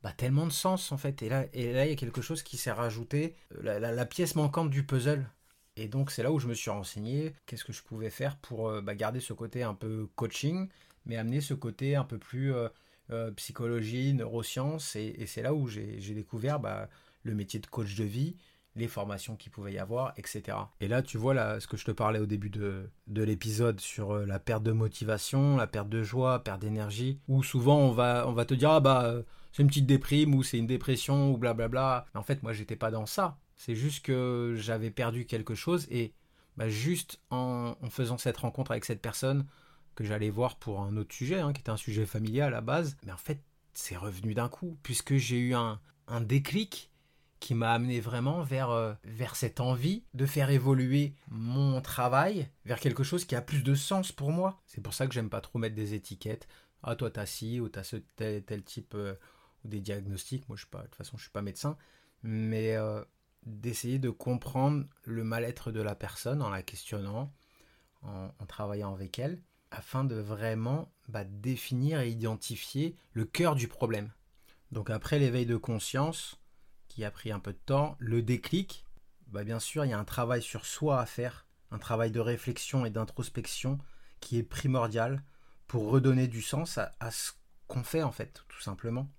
bah, 0.03 0.13
tellement 0.15 0.45
de 0.45 0.51
sens 0.51 0.91
en 0.91 0.97
fait. 0.97 1.21
Et 1.21 1.29
là 1.29 1.45
et 1.53 1.73
là 1.73 1.85
il 1.85 1.89
y 1.89 1.93
a 1.93 1.97
quelque 1.97 2.21
chose 2.21 2.43
qui 2.43 2.57
s'est 2.57 2.71
rajouté. 2.71 3.35
Euh, 3.63 3.79
la, 3.79 4.05
pièce 4.05 4.35
manquante 4.35 4.69
du 4.69 4.85
puzzle 4.85 5.29
et 5.75 5.87
donc 5.87 6.11
c'est 6.11 6.23
là 6.23 6.31
où 6.31 6.39
je 6.39 6.47
me 6.47 6.53
suis 6.53 6.69
renseigné 6.69 7.33
qu'est-ce 7.45 7.65
que 7.65 7.73
je 7.73 7.83
pouvais 7.83 8.09
faire 8.09 8.37
pour 8.37 8.69
euh, 8.69 8.81
bah, 8.81 8.95
garder 8.95 9.19
ce 9.19 9.33
côté 9.33 9.63
un 9.63 9.73
peu 9.73 10.07
coaching 10.15 10.69
mais 11.05 11.17
amener 11.17 11.41
ce 11.41 11.53
côté 11.53 11.95
un 11.95 12.03
peu 12.03 12.17
plus 12.17 12.53
euh, 13.11 13.29
psychologie, 13.31 14.15
neurosciences, 14.15 14.95
et, 14.95 15.25
c'est 15.27 15.43
là 15.43 15.53
où 15.53 15.67
j'ai 15.67 15.99
découvert 16.15 16.59
bah, 16.59 16.89
le 17.21 17.35
métier 17.35 17.59
de 17.59 17.67
coach 17.67 17.93
de 17.93 18.03
vie, 18.03 18.35
les 18.75 18.87
formations 18.87 19.35
qu'il 19.35 19.51
pouvait 19.51 19.73
y 19.73 19.77
avoir, 19.77 20.13
etc. 20.17 20.57
Et 20.81 20.87
là, 20.87 21.03
tu 21.03 21.19
vois 21.19 21.35
là, 21.35 21.59
ce 21.59 21.67
que 21.67 21.77
je 21.77 21.85
te 21.85 21.91
parlais 21.91 22.19
au 22.19 22.25
début 22.25 22.49
de, 22.49 22.89
l'épisode 23.07 23.79
sur 23.79 24.11
euh, 24.11 24.25
la 24.25 24.39
perte 24.39 24.63
de 24.63 24.71
motivation, 24.71 25.55
la 25.55 25.67
perte 25.67 25.87
de 25.87 26.01
joie, 26.01 26.43
perte 26.43 26.61
d'énergie, 26.61 27.19
où 27.27 27.43
souvent 27.43 27.77
on 27.77 27.91
va, 27.91 28.27
on 28.27 28.33
va 28.33 28.45
te 28.45 28.55
dire, 28.55 28.71
ah 28.71 28.79
bah, 28.79 29.03
euh, 29.05 29.21
c'est 29.51 29.61
une 29.61 29.67
petite 29.67 29.85
déprime, 29.85 30.33
ou 30.33 30.41
c'est 30.41 30.57
une 30.57 30.67
dépression, 30.67 31.31
ou 31.31 31.37
blablabla. 31.37 32.07
En 32.15 32.23
fait, 32.23 32.41
moi, 32.41 32.53
j'étais 32.53 32.75
pas 32.75 32.89
dans 32.89 33.05
ça. 33.05 33.37
C'est 33.55 33.75
juste 33.75 34.05
que 34.05 34.55
j'avais 34.57 34.91
perdu 34.91 35.25
quelque 35.25 35.55
chose, 35.55 35.87
et 35.89 36.13
bah, 36.57 36.69
juste 36.69 37.19
en, 37.29 37.75
faisant 37.89 38.17
cette 38.17 38.37
rencontre 38.37 38.71
avec 38.71 38.85
cette 38.85 39.01
personne, 39.01 39.45
que 39.95 40.03
j'allais 40.03 40.29
voir 40.29 40.57
pour 40.57 40.81
un 40.81 40.97
autre 40.97 41.13
sujet, 41.13 41.39
hein, 41.39 41.53
qui 41.53 41.61
était 41.61 41.69
un 41.69 41.77
sujet 41.77 42.05
familial 42.05 42.49
à 42.49 42.57
la 42.57 42.61
base. 42.61 42.97
Mais 43.05 43.11
en 43.11 43.17
fait, 43.17 43.41
c'est 43.73 43.95
revenu 43.95 44.33
d'un 44.33 44.49
coup, 44.49 44.77
puisque 44.83 45.15
j'ai 45.15 45.37
eu 45.37 45.53
un, 45.53 45.79
déclic 46.21 46.91
qui 47.39 47.55
m'a 47.55 47.71
amené 47.71 47.99
vraiment 47.99 48.43
vers, 48.43 48.69
euh, 48.69 48.93
vers 49.03 49.35
cette 49.35 49.59
envie 49.59 50.03
de 50.13 50.25
faire 50.25 50.49
évoluer 50.49 51.13
mon 51.29 51.81
travail 51.81 52.49
vers 52.65 52.79
quelque 52.79 53.03
chose 53.03 53.25
qui 53.25 53.35
a 53.35 53.41
plus 53.41 53.63
de 53.63 53.75
sens 53.75 54.11
pour 54.11 54.31
moi. 54.31 54.61
C'est 54.65 54.81
pour 54.81 54.93
ça 54.93 55.07
que 55.07 55.13
j'aime 55.13 55.29
pas 55.29 55.41
trop 55.41 55.59
mettre 55.59 55.75
des 55.75 55.93
étiquettes. 55.93 56.47
Ah, 56.83 56.95
toi, 56.95 57.09
t'as 57.09 57.25
ci 57.25 57.59
ou 57.59 57.69
t'as 57.69 57.83
ce 57.83 57.97
tel, 58.15 58.43
tel 58.43 58.63
type 58.63 58.93
euh, 58.95 59.15
ou 59.63 59.67
des 59.67 59.79
diagnostics. 59.79 60.47
Moi, 60.47 60.55
je 60.55 60.61
suis 60.61 60.69
pas, 60.69 60.79
de 60.79 60.87
toute 60.87 60.95
façon, 60.95 61.17
je 61.17 61.23
suis 61.23 61.31
pas 61.31 61.41
médecin, 61.41 61.77
mais 62.23 62.75
euh, 62.75 63.03
d'essayer 63.45 63.99
de 63.99 64.09
comprendre 64.09 64.85
le 65.03 65.23
mal-être 65.23 65.71
de 65.71 65.81
la 65.81 65.95
personne 65.95 66.41
en 66.41 66.49
la 66.49 66.63
questionnant, 66.63 67.31
en, 68.01 68.29
travaillant 68.47 68.93
avec 68.93 69.19
elle, 69.19 69.41
afin 69.71 70.03
de 70.03 70.15
vraiment 70.15 70.91
bah, 71.07 71.23
définir 71.23 71.99
et 71.99 72.09
identifier 72.09 72.95
le 73.13 73.25
cœur 73.25 73.55
du 73.55 73.67
problème. 73.67 74.11
Donc 74.71 74.89
après 74.89 75.19
l'éveil 75.19 75.45
de 75.45 75.57
conscience, 75.57 76.39
qui 76.87 77.03
a 77.03 77.11
pris 77.11 77.31
un 77.31 77.39
peu 77.39 77.53
de 77.53 77.59
temps, 77.65 77.95
le 77.99 78.21
déclic, 78.21 78.85
bah, 79.27 79.43
bien 79.43 79.59
sûr, 79.59 79.85
il 79.85 79.89
y 79.89 79.93
a 79.93 79.99
un 79.99 80.05
travail 80.05 80.41
sur 80.41 80.65
soi 80.65 80.99
à 80.99 81.05
faire, 81.05 81.45
un 81.71 81.79
travail 81.79 82.11
de 82.11 82.19
réflexion 82.19 82.85
et 82.85 82.89
d'introspection 82.89 83.79
qui 84.19 84.37
est 84.37 84.43
primordial 84.43 85.23
pour 85.67 85.89
redonner 85.89 86.27
du 86.27 86.41
sens 86.41 86.77
à, 86.77 87.11
ce 87.11 87.31
qu'on 87.67 87.83
fait 87.83 88.03
en 88.03 88.11
fait, 88.11 88.43
tout 88.47 88.61
simplement. 88.61 89.09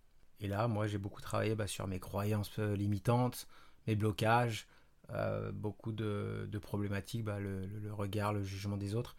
Et 0.40 0.49
là, 0.49 0.68
moi, 0.68 0.87
j'ai 0.87 0.99
beaucoup 0.99 1.21
travaillé 1.21 1.54
bah, 1.54 1.66
sur 1.66 1.87
mes 1.87 2.00
croyances 2.00 2.59
euh, 2.59 2.76
limitantes, 2.76 3.47
mes 3.86 3.94
blocages, 3.94 4.66
euh, 5.10 5.52
beaucoup 5.52 5.92
de, 5.92 6.58
problématiques, 6.60 7.24
bah, 7.24 7.38
le, 7.38 7.68
regard, 7.92 8.32
le 8.32 8.42
jugement 8.42 8.76
des 8.76 8.94
autres. 8.94 9.16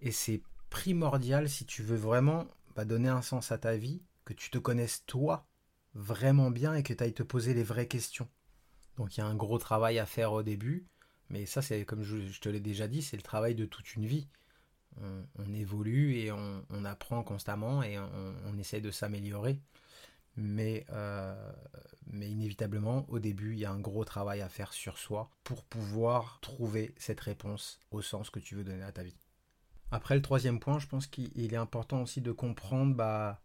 Et 0.00 0.10
c'est 0.10 0.42
primordial 0.70 1.48
si 1.48 1.64
tu 1.64 1.82
veux 1.82 1.96
vraiment 1.96 2.46
bah, 2.74 2.84
donner 2.84 3.08
un 3.08 3.22
sens 3.22 3.52
à 3.52 3.58
ta 3.58 3.76
vie, 3.76 4.02
que 4.24 4.32
tu 4.32 4.50
te 4.50 4.58
connaisses 4.58 5.04
toi 5.06 5.46
vraiment 5.94 6.50
bien 6.50 6.74
et 6.74 6.82
que 6.82 6.92
tu 6.92 7.02
ailles 7.02 7.14
te 7.14 7.22
poser 7.22 7.54
les 7.54 7.62
vraies 7.62 7.88
questions. 7.88 8.28
Donc 8.96 9.16
il 9.16 9.20
y 9.20 9.22
a 9.22 9.26
un 9.26 9.34
gros 9.34 9.58
travail 9.58 9.98
à 9.98 10.06
faire 10.06 10.32
au 10.32 10.42
début, 10.42 10.86
mais 11.30 11.46
ça 11.46 11.62
c'est 11.62 11.84
comme 11.84 12.02
je, 12.02 12.38
te 12.40 12.48
l'ai 12.48 12.60
déjà 12.60 12.88
dit, 12.88 13.02
c'est 13.02 13.16
le 13.16 13.22
travail 13.22 13.54
de 13.54 13.64
toute 13.64 13.94
une 13.94 14.06
vie. 14.06 14.28
On, 15.00 15.54
évolue 15.54 16.16
et 16.16 16.32
on, 16.32 16.84
apprend 16.84 17.22
constamment 17.22 17.84
et 17.84 17.98
on, 17.98 18.58
essaie 18.58 18.80
de 18.80 18.90
s'améliorer. 18.90 19.60
Mais, 20.40 20.86
euh, 20.90 21.52
mais 22.06 22.30
inévitablement, 22.30 23.04
au 23.08 23.18
début, 23.18 23.54
il 23.54 23.58
y 23.58 23.64
a 23.64 23.72
un 23.72 23.80
gros 23.80 24.04
travail 24.04 24.40
à 24.40 24.48
faire 24.48 24.72
sur 24.72 24.98
soi 24.98 25.30
pour 25.42 25.64
pouvoir 25.64 26.38
trouver 26.40 26.94
cette 26.96 27.20
réponse 27.20 27.80
au 27.90 28.02
sens 28.02 28.30
que 28.30 28.38
tu 28.38 28.54
veux 28.54 28.62
donner 28.62 28.84
à 28.84 28.92
ta 28.92 29.02
vie. 29.02 29.18
Après, 29.90 30.14
le 30.14 30.22
troisième 30.22 30.60
point, 30.60 30.78
je 30.78 30.86
pense 30.86 31.06
qu'il 31.08 31.52
est 31.52 31.56
important 31.56 32.02
aussi 32.02 32.20
de 32.20 32.30
comprendre 32.30 32.94
bah, 32.94 33.42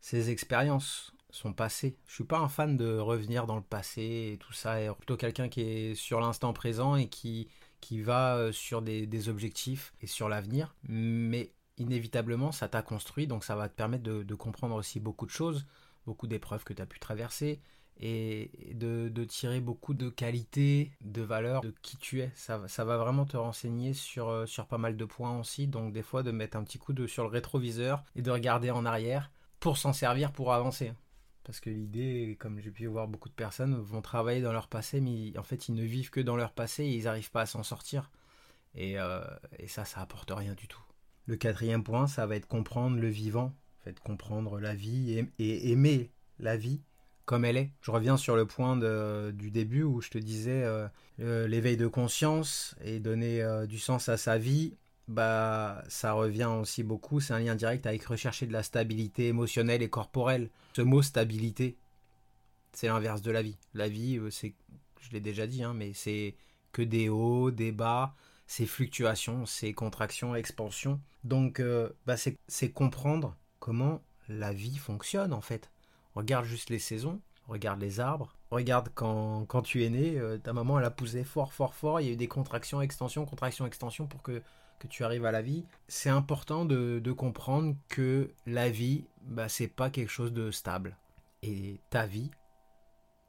ses 0.00 0.30
expériences 0.30 1.12
son 1.32 1.52
passé. 1.52 1.96
Je 2.06 2.14
suis 2.14 2.24
pas 2.24 2.38
un 2.38 2.48
fan 2.48 2.76
de 2.76 2.98
revenir 2.98 3.46
dans 3.46 3.56
le 3.56 3.62
passé 3.62 4.32
et 4.34 4.38
tout 4.38 4.52
ça, 4.52 4.80
et 4.80 4.90
plutôt 4.94 5.16
quelqu'un 5.16 5.48
qui 5.48 5.62
est 5.62 5.94
sur 5.94 6.20
l'instant 6.20 6.52
présent 6.52 6.94
et 6.94 7.08
qui, 7.08 7.48
qui 7.80 8.00
va 8.00 8.36
euh, 8.36 8.52
sur 8.52 8.82
des, 8.82 9.28
objectifs 9.28 9.94
et 10.00 10.06
sur 10.06 10.28
l'avenir. 10.28 10.74
Mais 10.88 11.52
inévitablement, 11.78 12.52
ça 12.52 12.68
t'a 12.68 12.82
construit, 12.82 13.26
donc 13.26 13.44
ça 13.44 13.56
va 13.56 13.68
te 13.68 13.74
permettre 13.74 14.04
de, 14.04 14.34
comprendre 14.34 14.76
aussi 14.76 15.00
beaucoup 15.00 15.26
de 15.26 15.30
choses, 15.30 15.66
beaucoup 16.06 16.26
d'épreuves 16.26 16.64
que 16.64 16.72
tu 16.72 16.82
as 16.82 16.86
pu 16.86 16.98
traverser, 16.98 17.60
et 18.00 18.50
de, 18.74 19.24
tirer 19.24 19.60
beaucoup 19.60 19.94
de 19.94 20.08
qualités, 20.08 20.92
de 21.02 21.22
valeurs, 21.22 21.60
de 21.60 21.72
qui 21.82 21.96
tu 21.96 22.20
es. 22.20 22.30
Ça, 22.34 22.58
va 22.58 22.96
vraiment 22.96 23.24
te 23.24 23.36
renseigner 23.36 23.94
sur, 23.94 24.28
euh, 24.28 24.46
sur 24.46 24.66
pas 24.66 24.78
mal 24.78 24.96
de 24.96 25.04
points 25.04 25.38
aussi, 25.38 25.66
donc 25.66 25.92
des 25.92 26.02
fois 26.02 26.22
de 26.22 26.32
mettre 26.32 26.56
un 26.56 26.64
petit 26.64 26.78
coup 26.78 26.92
de, 26.92 27.06
sur 27.06 27.22
le 27.22 27.28
rétroviseur 27.28 28.02
et 28.16 28.22
de 28.22 28.30
regarder 28.30 28.70
en 28.70 28.84
arrière 28.84 29.30
pour 29.60 29.78
s'en 29.78 29.92
servir 29.92 30.32
pour 30.32 30.52
avancer. 30.52 30.92
Parce 31.44 31.60
que 31.60 31.70
l'idée, 31.70 32.36
comme 32.38 32.60
j'ai 32.60 32.70
pu 32.70 32.86
voir 32.86 33.08
beaucoup 33.08 33.28
de 33.28 33.34
personnes, 33.34 33.74
vont 33.74 34.02
travailler 34.02 34.40
dans 34.40 34.52
leur 34.52 34.68
passé, 34.68 35.00
mais 35.00 35.36
en 35.38 35.42
fait, 35.42 35.68
ils 35.68 35.74
ne 35.74 35.82
vivent 35.82 36.10
que 36.10 36.20
dans 36.20 36.36
leur 36.36 36.52
passé 36.52 36.84
et 36.84 36.94
ils 36.94 37.04
n'arrivent 37.04 37.30
pas 37.30 37.42
à 37.42 37.46
s'en 37.46 37.62
sortir. 37.62 38.10
Et, 38.74 38.98
euh, 38.98 39.22
et, 39.58 39.68
ça, 39.68 39.84
ça 39.84 40.00
apporte 40.00 40.30
rien 40.30 40.54
du 40.54 40.66
tout. 40.66 40.82
Le 41.26 41.36
quatrième 41.36 41.84
point, 41.84 42.06
ça 42.06 42.26
va 42.26 42.36
être 42.36 42.46
comprendre 42.46 42.96
le 42.96 43.08
vivant, 43.08 43.52
fait, 43.84 44.00
comprendre 44.00 44.60
la 44.60 44.74
vie 44.74 45.26
et, 45.38 45.70
aimer 45.70 46.10
la 46.38 46.56
vie 46.56 46.80
comme 47.24 47.44
elle 47.44 47.56
est. 47.56 47.70
Je 47.80 47.90
reviens 47.90 48.16
sur 48.16 48.36
le 48.36 48.46
point 48.46 48.76
du 49.32 49.50
début 49.50 49.82
où 49.82 50.00
je 50.00 50.10
te 50.10 50.18
disais 50.18 50.64
euh, 50.64 51.46
l'éveil 51.46 51.76
de 51.76 51.86
conscience 51.86 52.74
et 52.82 52.98
donner 52.98 53.42
euh, 53.42 53.66
du 53.66 53.78
sens 53.78 54.08
à 54.08 54.16
sa 54.16 54.38
vie 54.38 54.74
bah 55.08 55.82
ça 55.88 56.12
revient 56.12 56.48
aussi 56.60 56.82
beaucoup, 56.82 57.20
c'est 57.20 57.34
un 57.34 57.40
lien 57.40 57.54
direct 57.54 57.86
avec 57.86 58.04
rechercher 58.04 58.46
de 58.46 58.52
la 58.52 58.62
stabilité 58.62 59.28
émotionnelle 59.28 59.82
et 59.82 59.90
corporelle. 59.90 60.48
Ce 60.74 60.82
mot 60.82 61.02
stabilité, 61.02 61.76
c'est 62.72 62.86
l'inverse 62.86 63.22
de 63.22 63.30
la 63.30 63.42
vie. 63.42 63.58
La 63.74 63.88
vie, 63.88 64.18
euh, 64.18 64.30
c'est, 64.30 64.54
je 65.00 65.10
l'ai 65.10 65.20
déjà 65.20 65.46
dit, 65.46 65.62
hein, 65.62 65.74
mais 65.74 65.92
c'est 65.92 66.36
que 66.72 66.82
des 66.82 67.08
hauts, 67.08 67.50
des 67.50 67.72
bas, 67.72 68.14
c'est 68.46 68.66
fluctuations, 68.66 69.44
c'est 69.44 69.72
contractions, 69.72 70.34
expansions. 70.34 71.00
Donc 71.24 71.60
euh, 71.60 71.90
bah, 72.06 72.16
c'est 72.16 72.70
comprendre 72.70 73.36
comment 73.62 74.02
la 74.28 74.52
vie 74.52 74.76
fonctionne 74.76 75.32
en 75.32 75.40
fait. 75.40 75.70
Regarde 76.16 76.44
juste 76.44 76.68
les 76.68 76.80
saisons, 76.80 77.20
regarde 77.46 77.80
les 77.80 78.00
arbres, 78.00 78.34
regarde 78.50 78.88
quand, 78.92 79.46
quand 79.46 79.62
tu 79.62 79.84
es 79.84 79.88
né, 79.88 80.18
euh, 80.18 80.36
ta 80.36 80.52
maman 80.52 80.80
elle 80.80 80.84
a 80.84 80.90
poussé 80.90 81.22
fort 81.22 81.52
fort 81.52 81.72
fort, 81.72 82.00
il 82.00 82.06
y 82.08 82.10
a 82.10 82.12
eu 82.12 82.16
des 82.16 82.26
contractions, 82.26 82.82
extensions, 82.82 83.24
contractions, 83.24 83.64
extensions 83.64 84.08
pour 84.08 84.20
que 84.20 84.42
que 84.80 84.88
tu 84.88 85.04
arrives 85.04 85.24
à 85.24 85.30
la 85.30 85.42
vie, 85.42 85.64
c'est 85.86 86.10
important 86.10 86.64
de, 86.64 87.12
comprendre 87.12 87.76
que 87.88 88.32
la 88.46 88.68
vie, 88.68 89.04
bah, 89.22 89.48
c'est 89.48 89.68
pas 89.68 89.90
quelque 89.90 90.10
chose 90.10 90.32
de 90.32 90.50
stable. 90.50 90.96
Et 91.44 91.78
ta 91.88 92.04
vie, 92.04 92.32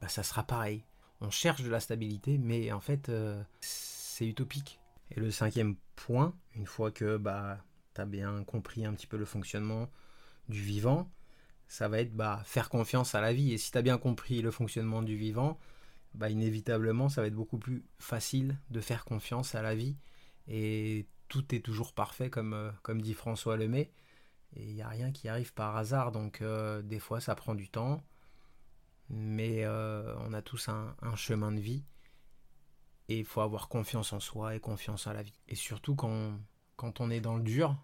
bah, 0.00 0.08
ça 0.08 0.24
sera 0.24 0.42
pareil. 0.42 0.82
On 1.20 1.30
cherche 1.30 1.62
de 1.62 1.70
la 1.70 1.78
stabilité, 1.78 2.38
mais 2.38 2.72
en 2.72 2.80
fait, 2.80 3.08
euh, 3.08 3.40
c'est 3.60 4.26
utopique. 4.26 4.80
Et 5.12 5.20
le 5.20 5.30
cinquième 5.30 5.76
point, 5.94 6.34
une 6.56 6.66
fois 6.66 6.90
que 6.90 7.18
bah, 7.18 7.58
tu 7.94 8.00
as 8.00 8.04
bien 8.04 8.42
compris 8.42 8.84
un 8.84 8.92
petit 8.92 9.06
peu 9.06 9.16
le 9.16 9.24
fonctionnement 9.24 9.88
du 10.48 10.60
vivant, 10.60 11.10
ça 11.68 11.88
va 11.88 12.00
être 12.00 12.14
bah, 12.14 12.42
faire 12.44 12.68
confiance 12.68 13.14
à 13.14 13.20
la 13.20 13.32
vie. 13.32 13.52
Et 13.52 13.58
si 13.58 13.72
tu 13.72 13.78
as 13.78 13.82
bien 13.82 13.98
compris 13.98 14.42
le 14.42 14.50
fonctionnement 14.50 15.02
du 15.02 15.16
vivant, 15.16 15.58
bah, 16.14 16.30
inévitablement, 16.30 17.08
ça 17.08 17.20
va 17.20 17.26
être 17.26 17.34
beaucoup 17.34 17.58
plus 17.58 17.84
facile 17.98 18.58
de 18.70 18.80
faire 18.80 19.04
confiance 19.04 19.54
à 19.54 19.62
la 19.62 19.74
vie. 19.74 19.96
Et 20.46 21.06
tout 21.28 21.54
est 21.54 21.60
toujours 21.60 21.92
parfait, 21.92 22.30
comme, 22.30 22.52
euh, 22.54 22.70
comme 22.82 23.02
dit 23.02 23.14
François 23.14 23.56
Lemay. 23.56 23.90
Et 24.56 24.64
il 24.64 24.74
n'y 24.74 24.82
a 24.82 24.88
rien 24.88 25.10
qui 25.10 25.28
arrive 25.28 25.52
par 25.52 25.76
hasard, 25.76 26.12
donc 26.12 26.40
euh, 26.40 26.80
des 26.82 27.00
fois 27.00 27.20
ça 27.20 27.34
prend 27.34 27.54
du 27.54 27.68
temps. 27.68 28.04
Mais 29.10 29.64
euh, 29.64 30.14
on 30.20 30.32
a 30.32 30.42
tous 30.42 30.68
un, 30.68 30.94
chemin 31.16 31.52
de 31.52 31.60
vie. 31.60 31.84
Et 33.08 33.18
il 33.18 33.24
faut 33.24 33.40
avoir 33.40 33.68
confiance 33.68 34.12
en 34.12 34.20
soi 34.20 34.54
et 34.54 34.60
confiance 34.60 35.06
à 35.06 35.12
la 35.12 35.22
vie. 35.22 35.38
Et 35.48 35.56
surtout 35.56 35.94
quand, 35.94 36.38
quand 36.76 37.00
on 37.00 37.10
est 37.10 37.20
dans 37.20 37.36
le 37.36 37.42
dur, 37.42 37.76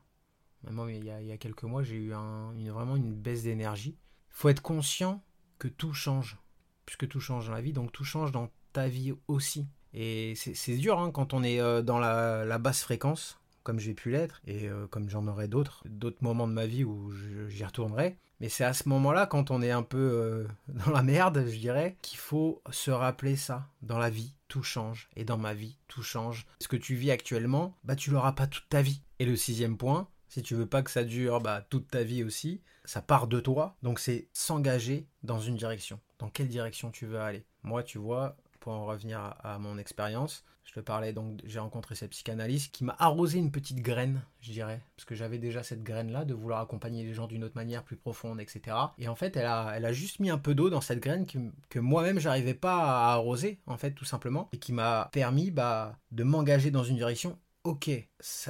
moi 0.69 0.91
il 0.93 1.05
y 1.05 1.33
a, 1.33 1.37
quelques 1.37 1.63
mois 1.63 1.83
j'ai 1.83 1.97
eu 1.97 2.13
une, 2.13 2.71
vraiment 2.71 2.97
une 2.97 3.15
baisse 3.15 3.45
d'énergie. 3.45 3.97
Il 4.31 4.37
faut 4.37 4.49
être 4.49 4.63
conscient 4.63 5.23
que 5.59 5.69
tout 5.69 5.93
change. 5.93 6.39
Puisque 6.87 7.09
tout 7.09 7.21
change 7.21 7.47
dans 7.47 7.53
la 7.53 7.61
vie, 7.61 7.73
donc 7.73 7.93
tout 7.93 8.05
change 8.05 8.33
dans 8.33 8.51
ta 8.73 8.89
vie 8.89 9.15
aussi. 9.29 9.67
Et 9.93 10.35
c'est 10.37 10.77
dur 10.77 10.99
hein, 10.99 11.11
quand 11.11 11.35
on 11.35 11.43
est 11.43 11.61
euh, 11.61 11.83
dans 11.83 11.99
la, 11.99 12.59
basse 12.59 12.83
fréquence, 12.83 13.41
comme 13.63 13.79
j'ai 13.79 13.95
pu 13.95 14.11
l'être, 14.11 14.41
et 14.47 14.69
euh, 14.69 14.87
comme 14.87 15.09
j'en 15.09 15.27
aurai 15.27 15.49
d'autres, 15.49 15.83
d'autres 15.89 16.23
moments 16.23 16.49
de 16.49 16.53
ma 16.53 16.67
vie 16.67 16.85
où 16.85 17.13
j'y 17.49 17.65
retournerai. 17.65 18.17
Mais 18.41 18.49
c'est 18.49 18.65
à 18.65 18.73
ce 18.73 18.89
moment-là, 18.89 19.27
quand 19.27 19.51
on 19.51 19.61
est 19.61 19.71
un 19.71 19.83
peu 19.83 19.99
euh, 19.99 20.49
dans 20.69 20.91
la 20.93 21.03
merde, 21.03 21.45
je 21.47 21.59
dirais, 21.59 21.97
qu'il 22.03 22.19
faut 22.19 22.63
se 22.71 22.91
rappeler 22.91 23.37
ça. 23.37 23.69
Dans 23.83 23.99
la 23.99 24.11
vie, 24.11 24.35
tout 24.49 24.63
change. 24.63 25.11
Et 25.15 25.25
dans 25.25 25.37
ma 25.37 25.55
vie, 25.55 25.77
tout 25.89 26.03
change. 26.03 26.47
Ce 26.61 26.69
que 26.69 26.77
tu 26.77 26.95
vis 26.95 27.11
actuellement, 27.11 27.77
bah 27.85 27.97
tu 27.97 28.11
l'auras 28.11 28.33
pas 28.33 28.47
toute 28.47 28.69
ta 28.69 28.81
vie. 28.81 29.03
Et 29.19 29.27
le 29.27 29.37
sixième 29.37 29.77
point, 29.77 30.09
si 30.31 30.43
tu 30.43 30.55
veux 30.55 30.67
pas 30.67 30.83
que 30.83 30.91
ça 30.91 31.05
dure 31.05 31.41
bah, 31.41 31.67
toute 31.69 31.89
ta 31.89 32.03
vie 32.03 32.25
aussi, 32.25 32.63
ça 32.85 33.03
part 33.03 33.27
de 33.27 33.41
toi. 33.41 33.77
Donc 33.83 33.99
c'est 33.99 34.29
s'engager 34.33 35.07
dans 35.23 35.41
une 35.41 35.57
direction. 35.57 36.01
Dans 36.19 36.31
quelle 36.31 36.49
direction 36.49 36.91
tu 36.91 37.05
veux 37.05 37.21
aller? 37.21 37.45
Moi, 37.63 37.83
tu 37.83 37.99
vois, 37.99 38.37
pour 38.61 38.73
en 38.73 38.87
revenir 38.87 39.35
à, 39.43 39.59
mon 39.59 39.77
expérience, 39.77 40.45
je 40.65 40.73
te 40.73 40.81
parlais 40.81 41.13
donc, 41.13 41.41
j'ai 41.45 41.59
rencontré 41.59 41.97
cette 41.97 42.13
psychanalyste 42.13 42.73
qui 42.73 42.85
m'a 42.85 42.95
arrosé 43.01 43.39
une 43.39 43.51
petite 43.51 43.81
graine, 43.81 44.23
je 44.41 44.53
dirais, 44.53 44.81
parce 44.95 45.05
que 45.05 45.17
j'avais 45.17 45.39
déjà 45.39 45.65
cette 45.65 45.83
graine-là 45.83 46.25
de 46.25 46.33
vouloir 46.33 46.61
accompagner 46.61 47.03
les 47.03 47.13
gens 47.13 47.27
d'une 47.27 47.43
autre 47.43 47.57
manière, 47.57 47.83
plus 47.83 47.97
profonde, 47.97 48.41
etc. 48.41 48.77
Et 48.99 49.09
en 49.09 49.17
fait, 49.17 49.37
elle 49.37 49.47
a, 49.47 49.73
elle 49.75 49.85
a 49.85 49.93
juste 49.93 50.21
mis 50.21 50.31
un 50.31 50.39
peu 50.39 50.55
d'eau 50.55 50.71
dans 50.71 50.81
cette 50.81 51.01
graine 51.01 51.27
que, 51.27 51.79
moi-même 51.81 52.21
j'arrivais 52.21 52.55
pas 52.55 52.77
à 52.77 53.13
arroser, 53.15 53.59
en 53.67 53.77
fait, 53.77 53.93
tout 53.93 54.05
simplement, 54.05 54.49
et 54.53 54.59
qui 54.59 54.73
m'a 54.73 55.09
permis 55.13 55.51
bah, 55.51 55.99
de 56.13 56.23
m'engager 56.23 56.71
dans 56.71 56.85
une 56.85 56.97
direction. 56.97 57.37
Ok, 57.65 57.91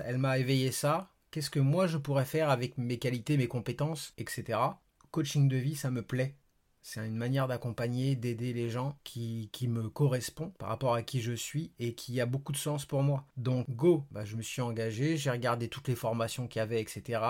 elle 0.04 0.18
m'a 0.18 0.38
éveillé 0.38 0.72
ça. 0.72 1.08
Qu'est-ce 1.30 1.50
que 1.50 1.60
moi 1.60 1.86
je 1.86 1.98
pourrais 1.98 2.24
faire 2.24 2.50
avec 2.50 2.78
mes 2.78 2.98
qualités, 2.98 3.36
mes 3.36 3.48
compétences, 3.48 4.14
etc. 4.18 4.58
Coaching 5.10 5.48
de 5.48 5.56
vie, 5.56 5.76
ça 5.76 5.90
me 5.90 6.02
plaît 6.02 6.34
c'est 6.82 7.06
une 7.06 7.16
manière 7.16 7.46
d'accompagner, 7.46 8.16
d'aider 8.16 8.52
les 8.52 8.70
gens 8.70 8.98
qui, 9.04 9.50
me 9.68 9.88
correspond 9.88 10.50
par 10.58 10.70
rapport 10.70 10.94
à 10.94 11.02
qui 11.02 11.20
je 11.20 11.32
suis 11.32 11.72
et 11.78 11.94
qui 11.94 12.20
a 12.20 12.26
beaucoup 12.26 12.52
de 12.52 12.56
sens 12.56 12.86
pour 12.86 13.02
moi. 13.02 13.26
Donc 13.36 13.68
go, 13.70 14.04
bah, 14.10 14.24
je 14.24 14.36
me 14.36 14.42
suis 14.42 14.62
engagé, 14.62 15.16
j'ai 15.16 15.30
regardé 15.30 15.68
toutes 15.68 15.88
les 15.88 15.94
formations 15.94 16.48
qu'il 16.48 16.60
y 16.60 16.62
avait, 16.62 16.80
etc. 16.80 17.20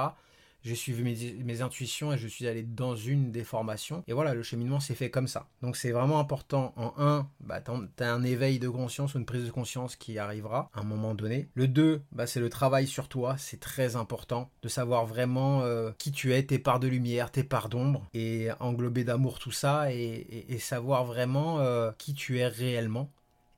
j'ai 0.63 0.75
suivi 0.75 1.43
mes, 1.45 1.63
intuitions 1.63 2.13
et 2.13 2.19
je 2.19 2.29
suis 2.29 2.47
allé 2.47 2.63
dans 2.63 2.97
une 2.97 3.31
des 3.31 3.45
formations. 3.45 4.03
Et 4.07 4.13
voilà, 4.13 4.35
le 4.35 4.43
cheminement 4.43 4.81
s'est 4.81 4.95
fait 4.95 5.11
comme 5.11 5.27
ça. 5.27 5.47
Donc 5.63 5.77
c'est 5.77 5.91
vraiment 5.91 6.19
important. 6.19 6.73
En 6.77 6.95
un, 6.99 7.29
bah, 7.41 7.61
tu 7.61 8.03
as 8.03 8.13
un 8.13 8.23
éveil 8.23 8.59
de 8.59 8.69
conscience 8.69 9.15
ou 9.15 9.19
une 9.19 9.27
prise 9.27 9.45
de 9.45 9.51
conscience 9.51 9.97
qui 9.97 10.19
arrivera 10.19 10.71
à 10.75 10.81
un 10.81 10.85
moment 10.85 11.15
donné. 11.15 11.49
Le 11.55 11.69
2, 11.69 12.03
bah, 12.13 12.27
c'est 12.27 12.41
le 12.41 12.49
travail 12.49 12.87
sur 12.87 13.09
toi. 13.09 13.37
C'est 13.39 13.61
très 13.61 13.97
important 13.97 14.51
de 14.63 14.69
savoir 14.69 15.07
vraiment 15.07 15.63
euh, 15.63 15.91
qui 15.99 16.13
tu 16.13 16.35
es, 16.35 16.43
tes 16.43 16.59
parts 16.59 16.81
de 16.81 16.89
lumière, 16.89 17.31
tes 17.31 17.45
parts 17.45 17.69
d'ombre, 17.69 18.07
et 18.15 18.49
englober 18.61 19.05
d'amour 19.05 19.39
tout 19.39 19.53
ça 19.53 19.93
et, 19.93 20.59
savoir 20.61 21.05
vraiment 21.05 21.61
euh, 21.61 21.91
qui 21.97 22.13
tu 22.13 22.39
es 22.39 22.47
réellement 22.47 23.11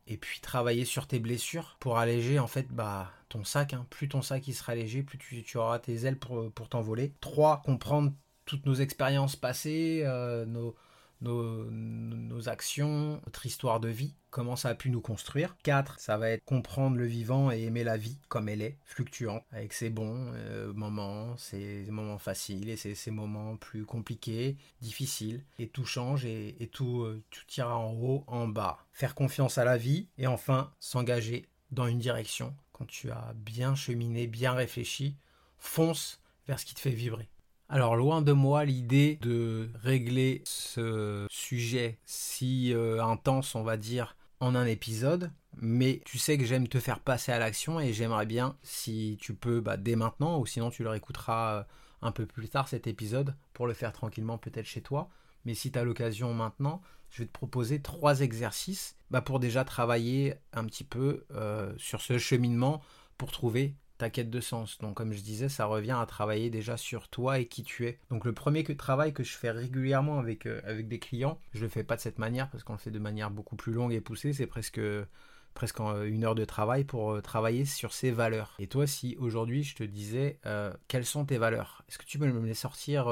et 0.06 0.16
puis 0.16 0.40
travailler 0.40 0.84
sur 0.84 1.06
tes 1.06 1.20
blessures 1.20 1.76
pour 1.80 1.98
alléger 1.98 2.38
en 2.38 2.46
fait 2.46 2.68
bah 2.70 3.10
ton 3.28 3.44
sac. 3.44 3.72
Hein. 3.72 3.86
Plus 3.90 4.08
ton 4.08 4.22
sac 4.22 4.44
sera 4.44 4.74
léger, 4.74 5.02
plus 5.02 5.18
tu, 5.18 5.56
auras 5.56 5.78
tes 5.78 6.04
ailes 6.04 6.18
pour, 6.18 6.50
pour 6.52 6.68
t'envoler. 6.68 7.14
3. 7.20 7.62
Comprendre 7.64 8.12
toutes 8.44 8.66
nos 8.66 8.74
expériences 8.74 9.36
passées, 9.36 10.02
euh, 10.04 10.44
nos, 10.44 10.74
nos, 11.22 12.48
actions, 12.48 13.20
notre 13.24 13.46
histoire 13.46 13.80
de 13.80 13.88
vie, 13.88 14.14
comment 14.32 14.56
ça 14.56 14.70
a 14.70 14.74
pu 14.74 14.90
nous 14.90 15.00
construire. 15.00 15.56
4. 15.62 16.00
Ça 16.00 16.16
va 16.16 16.30
être 16.30 16.44
comprendre 16.44 16.96
le 16.96 17.06
vivant 17.06 17.52
et 17.52 17.62
aimer 17.62 17.84
la 17.84 17.96
vie 17.96 18.18
comme 18.28 18.48
elle 18.48 18.62
est, 18.62 18.78
fluctuante, 18.84 19.44
avec 19.52 19.72
ses 19.72 19.90
bons 19.90 20.32
euh, 20.34 20.72
moments, 20.72 21.36
ses 21.36 21.84
moments 21.90 22.18
faciles 22.18 22.70
et 22.70 22.76
ses, 22.76 23.10
moments 23.12 23.56
plus 23.56 23.84
compliqués, 23.84 24.56
difficiles. 24.80 25.44
Et 25.60 25.68
tout 25.68 25.84
change 25.84 26.24
et, 26.24 26.68
tout, 26.72 27.02
euh, 27.02 27.22
tout 27.30 27.60
en 27.60 27.92
haut, 27.92 28.24
en 28.26 28.48
bas. 28.48 28.78
Faire 28.92 29.14
confiance 29.14 29.58
à 29.58 29.64
la 29.64 29.76
vie 29.76 30.08
et 30.18 30.26
enfin 30.26 30.72
s'engager 30.80 31.46
dans 31.70 31.86
une 31.86 31.98
direction. 31.98 32.54
Quand 32.72 32.86
tu 32.86 33.10
as 33.10 33.34
bien 33.36 33.74
cheminé, 33.74 34.26
bien 34.26 34.52
réfléchi, 34.52 35.14
fonce 35.58 36.20
vers 36.48 36.58
ce 36.58 36.64
qui 36.64 36.74
te 36.74 36.80
fait 36.80 36.90
vibrer. 36.90 37.28
Alors 37.68 37.96
loin 37.96 38.20
de 38.20 38.32
moi 38.32 38.64
l'idée 38.64 39.18
de 39.22 39.70
régler 39.82 40.42
ce 40.44 41.26
sujet 41.30 41.98
si 42.04 42.74
euh, 42.74 43.02
intense, 43.02 43.54
on 43.54 43.62
va 43.62 43.78
dire, 43.78 44.14
en 44.42 44.56
un 44.56 44.66
épisode, 44.66 45.30
mais 45.56 46.02
tu 46.04 46.18
sais 46.18 46.36
que 46.36 46.44
j'aime 46.44 46.66
te 46.66 46.80
faire 46.80 46.98
passer 46.98 47.30
à 47.30 47.38
l'action 47.38 47.78
et 47.78 47.92
j'aimerais 47.92 48.26
bien, 48.26 48.56
si 48.64 49.16
tu 49.20 49.34
peux, 49.34 49.60
bah, 49.60 49.76
dès 49.76 49.94
maintenant, 49.94 50.40
ou 50.40 50.46
sinon 50.46 50.68
tu 50.70 50.82
le 50.82 50.88
réécouteras 50.88 51.58
euh, 51.58 51.62
un 52.02 52.10
peu 52.10 52.26
plus 52.26 52.48
tard 52.48 52.66
cet 52.66 52.88
épisode 52.88 53.36
pour 53.52 53.68
le 53.68 53.72
faire 53.72 53.92
tranquillement 53.92 54.38
peut-être 54.38 54.66
chez 54.66 54.82
toi. 54.82 55.08
Mais 55.44 55.54
si 55.54 55.70
tu 55.70 55.78
as 55.78 55.84
l'occasion 55.84 56.34
maintenant, 56.34 56.82
je 57.10 57.18
vais 57.18 57.26
te 57.26 57.32
proposer 57.32 57.80
trois 57.80 58.20
exercices 58.20 58.96
bah, 59.12 59.20
pour 59.20 59.38
déjà 59.38 59.62
travailler 59.64 60.34
un 60.52 60.64
petit 60.64 60.84
peu 60.84 61.24
euh, 61.30 61.72
sur 61.76 62.00
ce 62.00 62.18
cheminement 62.18 62.82
pour 63.18 63.30
trouver 63.30 63.76
ta 64.02 64.10
quête 64.10 64.30
de 64.30 64.40
sens. 64.40 64.78
Donc 64.78 64.96
comme 64.96 65.12
je 65.12 65.20
disais, 65.20 65.48
ça 65.48 65.66
revient 65.66 65.96
à 65.96 66.04
travailler 66.06 66.50
déjà 66.50 66.76
sur 66.76 67.08
toi 67.08 67.38
et 67.38 67.46
qui 67.46 67.62
tu 67.62 67.86
es. 67.86 68.00
Donc 68.10 68.24
le 68.24 68.32
premier 68.32 68.64
que, 68.64 68.72
travail 68.72 69.12
que 69.12 69.22
je 69.22 69.36
fais 69.36 69.52
régulièrement 69.52 70.18
avec, 70.18 70.46
euh, 70.46 70.60
avec 70.64 70.88
des 70.88 70.98
clients, 70.98 71.38
je 71.54 71.60
le 71.60 71.68
fais 71.68 71.84
pas 71.84 71.94
de 71.94 72.00
cette 72.00 72.18
manière 72.18 72.50
parce 72.50 72.64
qu'on 72.64 72.72
le 72.72 72.80
fait 72.80 72.90
de 72.90 72.98
manière 72.98 73.30
beaucoup 73.30 73.54
plus 73.54 73.72
longue 73.72 73.92
et 73.92 74.00
poussée, 74.00 74.32
c'est 74.32 74.48
presque 74.48 74.80
presque 75.54 75.78
une 75.78 76.24
heure 76.24 76.34
de 76.34 76.44
travail 76.44 76.82
pour 76.82 77.12
euh, 77.12 77.20
travailler 77.20 77.64
sur 77.64 77.92
ses 77.92 78.10
valeurs. 78.10 78.56
Et 78.58 78.66
toi, 78.66 78.88
si 78.88 79.16
aujourd'hui 79.20 79.62
je 79.62 79.76
te 79.76 79.84
disais 79.84 80.40
euh, 80.46 80.72
quelles 80.88 81.06
sont 81.06 81.24
tes 81.24 81.38
valeurs, 81.38 81.84
est-ce 81.88 81.98
que 81.98 82.04
tu 82.04 82.18
peux 82.18 82.26
me 82.26 82.44
les 82.44 82.54
sortir 82.54 83.06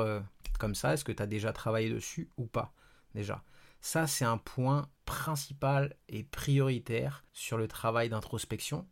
comme 0.59 0.75
ça? 0.75 0.95
Est-ce 0.95 1.05
que 1.05 1.13
tu 1.13 1.23
as 1.23 1.29
déjà 1.29 1.53
travaillé 1.53 1.89
dessus 1.89 2.31
ou 2.37 2.47
pas 2.47 2.73
Déjà? 3.15 3.45
Ça, 3.81 4.09
c'est 4.09 4.25
un 4.25 4.39
point 4.39 4.89
principal 5.05 5.95
et 6.09 6.25
prioritaire 6.25 7.25
sur 7.33 7.59
le 7.59 7.69
travail 7.69 8.09
d'introspection 8.09 8.87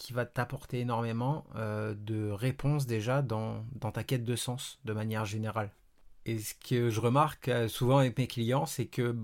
qui 0.00 0.14
va 0.14 0.24
t'apporter 0.24 0.80
énormément 0.80 1.44
euh, 1.56 1.94
de 1.94 2.30
réponses 2.30 2.86
déjà 2.86 3.20
dans, 3.20 3.66
ta 3.92 4.02
quête 4.02 4.24
de 4.24 4.34
sens 4.34 4.80
de 4.86 4.94
manière 4.94 5.26
générale. 5.26 5.70
Et 6.24 6.38
ce 6.38 6.54
que 6.54 6.88
je 6.88 7.00
remarque 7.00 7.48
euh, 7.48 7.68
souvent 7.68 7.98
avec 7.98 8.16
mes 8.16 8.26
clients, 8.26 8.64
c'est 8.64 8.86
que 8.86 9.14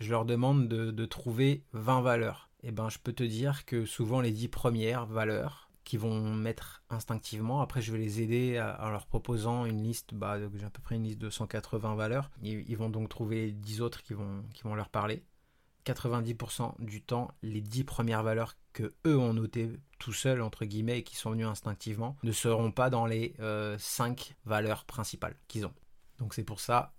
je 0.00 0.10
leur 0.10 0.26
demande 0.26 0.68
de, 0.68 1.06
trouver 1.06 1.64
20 1.72 2.02
valeurs. 2.02 2.50
Et 2.62 2.68
eh 2.68 2.72
ben 2.72 2.90
je 2.90 2.98
peux 2.98 3.14
te 3.14 3.22
dire 3.22 3.64
que 3.64 3.86
souvent 3.86 4.20
les 4.20 4.32
10 4.32 4.48
premières 4.48 5.06
valeurs 5.06 5.70
qui 5.84 5.96
vont 5.96 6.34
mettre 6.34 6.82
instinctivement, 6.90 7.62
après 7.62 7.80
je 7.80 7.90
vais 7.90 7.98
les 7.98 8.20
aider 8.20 8.60
en 8.80 8.90
leur 8.90 9.06
proposant 9.06 9.64
une 9.64 9.82
liste, 9.82 10.12
bah, 10.12 10.38
j'ai 10.54 10.66
à 10.66 10.70
peu 10.70 10.82
près 10.82 10.96
une 10.96 11.04
liste 11.04 11.20
de 11.20 11.30
180 11.30 11.94
valeurs. 11.94 12.30
Ils, 12.42 12.68
ils 12.68 12.76
vont 12.76 12.90
donc 12.90 13.08
trouver 13.08 13.50
10 13.50 13.80
autres 13.80 14.02
qui 14.02 14.12
vont, 14.12 14.44
qui 14.52 14.64
vont 14.64 14.74
leur 14.74 14.90
parler. 14.90 15.24
90% 15.92 16.74
du 16.78 17.02
temps, 17.02 17.30
les 17.42 17.60
10 17.60 17.84
premières 17.84 18.22
valeurs 18.22 18.54
que 18.72 18.94
eux 19.06 19.18
ont 19.18 19.34
notées 19.34 19.70
tout 19.98 20.12
seuls, 20.12 20.42
entre 20.42 20.64
guillemets, 20.64 20.98
et 20.98 21.02
qui 21.02 21.16
sont 21.16 21.30
venues 21.30 21.46
instinctivement, 21.46 22.16
ne 22.22 22.32
seront 22.32 22.70
pas 22.70 22.90
dans 22.90 23.06
les 23.06 23.34
5 23.38 23.40
euh, 23.40 24.34
valeurs 24.44 24.84
principales 24.84 25.36
qu'ils 25.48 25.66
ont. 25.66 25.74
Donc 26.18 26.34
c'est 26.34 26.44
pour 26.44 26.60
ça, 26.60 26.94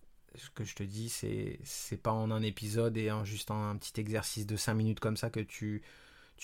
que 0.56 0.64
je 0.64 0.76
te 0.76 0.84
dis, 0.84 1.10
c'est, 1.10 1.98
pas 2.02 2.12
en 2.12 2.32
un 2.32 2.42
épisode 2.42 2.98
et 2.98 3.12
en 3.12 3.26
juste 3.26 3.52
un, 3.52 3.76
petit 3.78 4.00
exercice 4.00 4.46
de 4.46 4.56
5 4.56 4.74
minutes 4.74 5.00
comme 5.00 5.18
ça 5.18 5.30
que 5.30 5.40
tu, 5.40 5.84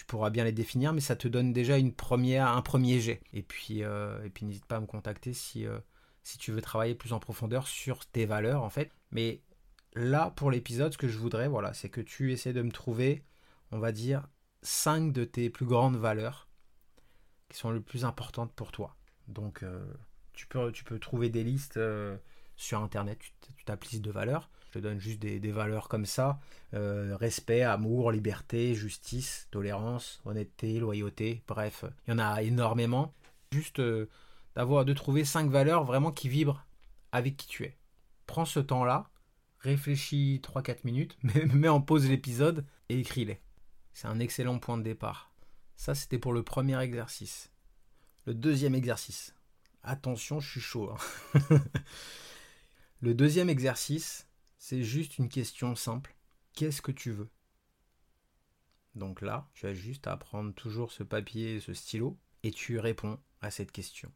pourras 0.07 0.29
bien 0.29 0.43
les 0.43 0.51
définir, 0.51 0.93
mais 0.93 1.01
ça 1.01 1.15
te 1.15 1.27
donne 1.27 1.53
déjà 1.53 1.77
une 1.77 1.93
première, 1.93 2.47
un 2.49 2.61
premier 2.61 2.99
jet. 2.99 3.21
Et 3.33 3.43
puis, 3.43 3.83
euh, 3.83 4.27
n'hésite 4.41 4.65
pas 4.65 4.77
à 4.77 4.79
me 4.79 4.85
contacter 4.85 5.33
si, 5.33 5.65
euh, 5.65 5.79
si 6.23 6.37
tu 6.37 6.51
veux 6.51 6.61
travailler 6.61 6.95
plus 6.95 7.13
en 7.13 7.19
profondeur 7.19 7.67
sur 7.67 8.05
tes 8.05 8.25
valeurs, 8.25 8.63
en 8.63 8.69
fait. 8.69 8.91
Mais 9.11 9.41
là, 9.95 10.31
pour 10.35 10.51
l'épisode, 10.51 10.93
ce 10.93 10.97
que 10.97 11.07
je 11.07 11.17
voudrais, 11.17 11.47
voilà, 11.47 11.73
c'est 11.73 11.89
que 11.89 12.01
tu 12.01 12.31
essaies 12.31 12.53
de 12.53 12.61
me 12.61 12.71
trouver, 12.71 13.23
on 13.71 13.79
va 13.79 13.91
dire, 13.91 14.27
5 14.61 15.11
de 15.11 15.23
tes 15.23 15.49
plus 15.49 15.65
grandes 15.65 15.97
valeurs 15.97 16.47
qui 17.49 17.57
sont 17.57 17.71
les 17.71 17.79
plus 17.79 18.05
importantes 18.05 18.51
pour 18.53 18.71
toi. 18.71 18.95
Donc, 19.27 19.63
euh, 19.63 19.85
tu, 20.33 20.47
peux, 20.47 20.71
tu 20.71 20.83
peux 20.83 20.99
trouver 20.99 21.29
des 21.29 21.43
listes 21.43 21.77
euh, 21.77 22.17
sur 22.55 22.81
Internet, 22.81 23.19
tu 23.57 23.65
tapes 23.65 23.83
liste 23.85 24.03
de 24.03 24.11
valeurs. 24.11 24.49
Je 24.67 24.79
te 24.79 24.83
donne 24.83 24.99
juste 24.99 25.19
des, 25.19 25.51
valeurs 25.51 25.87
comme 25.87 26.05
ça. 26.05 26.39
Euh, 26.73 27.15
respect, 27.15 27.61
amour, 27.61 28.11
liberté, 28.11 28.75
justice, 28.75 29.47
tolérance, 29.49 30.21
honnêteté, 30.25 30.79
loyauté, 30.79 31.43
bref, 31.47 31.85
il 32.05 32.11
y 32.11 32.13
en 32.13 32.19
a 32.19 32.41
énormément. 32.43 33.13
Juste 33.53 33.81
d'avoir 34.53 34.83
de 34.83 34.91
trouver 34.91 35.23
5 35.23 35.49
valeurs 35.49 35.85
vraiment 35.85 36.11
qui 36.11 36.27
vibrent 36.27 36.65
avec 37.13 37.37
qui 37.37 37.47
tu 37.47 37.63
es. 37.63 37.77
Prends 38.25 38.43
ce 38.43 38.59
temps-là 38.59 39.09
réfléchis 39.65 40.39
3-4 40.43 40.79
minutes, 40.83 41.17
mets 41.23 41.67
en 41.67 41.81
pause 41.81 42.07
l'épisode 42.07 42.65
et 42.89 42.99
écris-les. 42.99 43.41
C'est 43.93 44.07
un 44.07 44.19
excellent 44.19 44.59
point 44.59 44.77
de 44.77 44.83
départ. 44.83 45.31
Ça, 45.75 45.95
c'était 45.95 46.19
pour 46.19 46.33
le 46.33 46.43
premier 46.43 46.79
exercice. 46.79 47.51
Le 48.25 48.33
deuxième 48.33 48.75
exercice. 48.75 49.33
Attention, 49.83 50.39
je 50.39 50.51
suis 50.51 50.61
chaud. 50.61 50.91
Hein. 50.91 51.59
le 53.01 53.13
deuxième 53.13 53.49
exercice, 53.49 54.27
c'est 54.57 54.83
juste 54.83 55.17
une 55.17 55.29
question 55.29 55.75
simple. 55.75 56.15
Qu'est-ce 56.53 56.81
que 56.81 56.91
tu 56.91 57.11
veux? 57.11 57.29
Donc 58.93 59.21
là, 59.21 59.49
tu 59.53 59.65
as 59.65 59.73
juste 59.73 60.07
à 60.07 60.15
prendre 60.15 60.53
toujours 60.53 60.91
ce 60.91 61.03
papier 61.03 61.55
et 61.55 61.59
ce 61.59 61.73
stylo 61.73 62.17
et 62.43 62.51
tu 62.51 62.79
réponds 62.79 63.19
à 63.41 63.51
cette 63.51 63.71
question. 63.71 64.11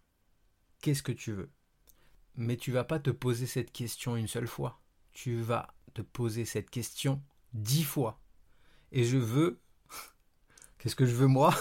Qu'est-ce 0.81 1.03
que 1.03 1.11
tu 1.11 1.33
veux? 1.33 1.51
Mais 2.35 2.55
tu 2.55 2.71
vas 2.71 2.85
pas 2.85 2.99
te 2.99 3.09
poser 3.09 3.47
cette 3.47 3.71
question 3.71 4.15
une 4.15 4.27
seule 4.27 4.47
fois 4.47 4.81
tu 5.21 5.35
vas 5.41 5.75
te 5.93 6.01
poser 6.01 6.45
cette 6.45 6.69
question 6.69 7.21
dix 7.51 7.83
fois. 7.83 8.21
Et 8.93 9.03
je 9.03 9.17
veux... 9.17 9.59
Qu'est-ce 10.77 10.95
que 10.95 11.05
je 11.05 11.13
veux 11.13 11.27
moi 11.27 11.53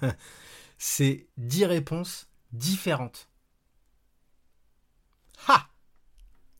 C'est 0.78 1.28
dix 1.36 1.66
réponses 1.66 2.30
différentes. 2.52 3.28
Ha 5.48 5.68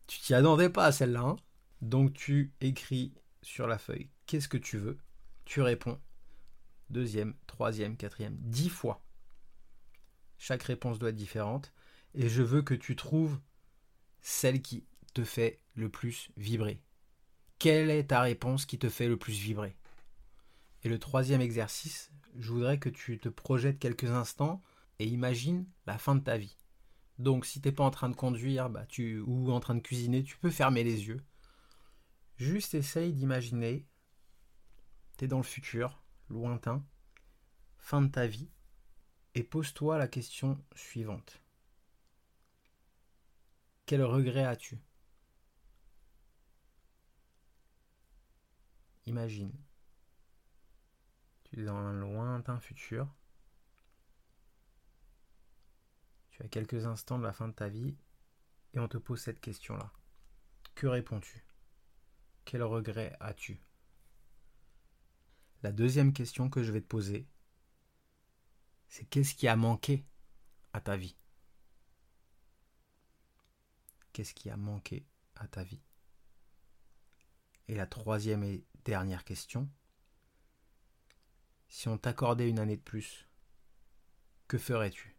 Tu 0.07 0.21
t'y 0.21 0.35
attendais 0.35 0.69
pas 0.69 0.85
à 0.85 0.93
celle-là. 0.93 1.23
Hein? 1.23 1.37
Donc 1.81 2.13
tu 2.13 2.53
écris 2.61 3.15
sur 3.41 3.67
la 3.67 3.79
feuille 3.79 4.11
qu'est-ce 4.27 4.49
que 4.49 4.59
tu 4.59 4.77
veux? 4.77 4.99
Tu 5.47 5.63
réponds 5.63 5.99
deuxième, 6.91 7.35
troisième, 7.47 7.97
quatrième, 7.97 8.37
dix 8.37 8.69
fois. 8.69 9.03
Chaque 10.37 10.65
réponse 10.65 10.99
doit 10.99 11.09
être 11.09 11.17
différente. 11.17 11.73
Et 12.13 12.29
je 12.29 12.43
veux 12.43 12.61
que 12.61 12.75
tu 12.75 12.97
trouves 12.97 13.41
celle 14.21 14.61
qui 14.61 14.85
te 15.15 15.25
fait 15.25 15.61
le 15.75 15.89
plus 15.89 16.31
vibrer? 16.37 16.83
Quelle 17.59 17.89
est 17.89 18.09
ta 18.09 18.21
réponse 18.21 18.67
qui 18.67 18.79
te 18.79 18.89
fait 18.89 19.09
le 19.09 19.17
plus 19.17 19.39
vibrer? 19.39 19.77
Et 20.83 20.89
le 20.89 20.99
troisième 20.99 21.41
exercice, 21.41 22.13
je 22.37 22.53
voudrais 22.53 22.79
que 22.79 22.91
tu 22.91 23.19
te 23.19 23.29
projettes 23.29 23.79
quelques 23.79 24.11
instants 24.11 24.63
et 24.99 25.07
imagine 25.07 25.67
la 25.87 25.97
fin 25.97 26.15
de 26.15 26.21
ta 26.21 26.37
vie. 26.37 26.59
Donc 27.19 27.47
si 27.47 27.61
tu 27.61 27.69
n'es 27.69 27.73
pas 27.73 27.85
en 27.85 27.91
train 27.91 28.11
de 28.11 28.17
conduire 28.17 28.69
bah, 28.69 28.87
ou 29.27 29.51
en 29.53 29.61
train 29.61 29.77
de 29.77 29.81
cuisiner, 29.81 30.25
tu 30.25 30.37
peux 30.37 30.51
fermer 30.51 30.85
les 30.85 31.07
yeux. 31.07 31.25
Juste 32.37 32.75
essaye 32.75 33.13
d'imaginer, 33.13 33.87
tu 35.17 35.25
es 35.25 35.29
dans 35.29 35.39
le 35.39 35.45
futur, 35.45 36.03
lointain, 36.29 36.85
fin 37.79 38.03
de 38.03 38.09
ta 38.09 38.27
vie, 38.27 38.51
et 39.37 39.45
pose-toi 39.45 39.97
la 39.99 40.09
question 40.09 40.59
suivante. 40.75 41.41
Quel 43.87 44.03
regret 44.03 44.45
as-tu? 44.45 44.81
Imagine, 49.07 49.53
tu 51.45 51.61
es 51.61 51.65
dans 51.65 51.77
un 51.77 51.93
lointain 51.93 52.59
futur, 52.59 53.07
tu 56.31 56.43
as 56.43 56.49
quelques 56.49 56.87
instants 56.87 57.19
de 57.19 57.25
la 57.25 57.33
fin 57.33 57.49
de 57.49 57.53
ta 57.53 57.69
vie 57.69 57.97
et 58.73 58.81
on 58.81 58.89
te 58.89 58.97
pose 58.97 59.21
cette 59.21 59.41
question-là. 59.41 59.93
Que 60.75 60.87
réponds-tu? 60.87 61.45
Quel 62.45 62.63
regret 62.63 63.17
as-tu? 63.21 63.61
La 65.63 65.71
deuxième 65.71 66.13
question 66.13 66.51
que 66.51 66.63
je 66.63 66.73
vais 66.73 66.81
te 66.81 66.87
poser, 66.87 67.29
c'est 68.89 69.05
qu'est-ce 69.05 69.35
qui 69.35 69.49
a 69.49 69.57
manqué 69.57 70.05
à 70.73 70.81
ta 70.81 70.97
vie? 70.97 71.17
Qu'est-ce 74.13 74.35
qui 74.35 74.51
a 74.51 74.57
manqué 74.57 75.07
à 75.37 75.47
ta 75.47 75.63
vie? 75.63 75.83
Et 77.69 77.75
la 77.75 77.87
troisième 77.87 78.45
et 78.45 78.65
dernière 78.85 79.25
question, 79.25 79.69
si 81.69 81.89
on 81.89 81.97
t'accordait 81.97 82.49
une 82.49 82.59
année 82.59 82.77
de 82.77 82.83
plus, 82.83 83.27
que 84.49 84.59
ferais-tu? 84.59 85.17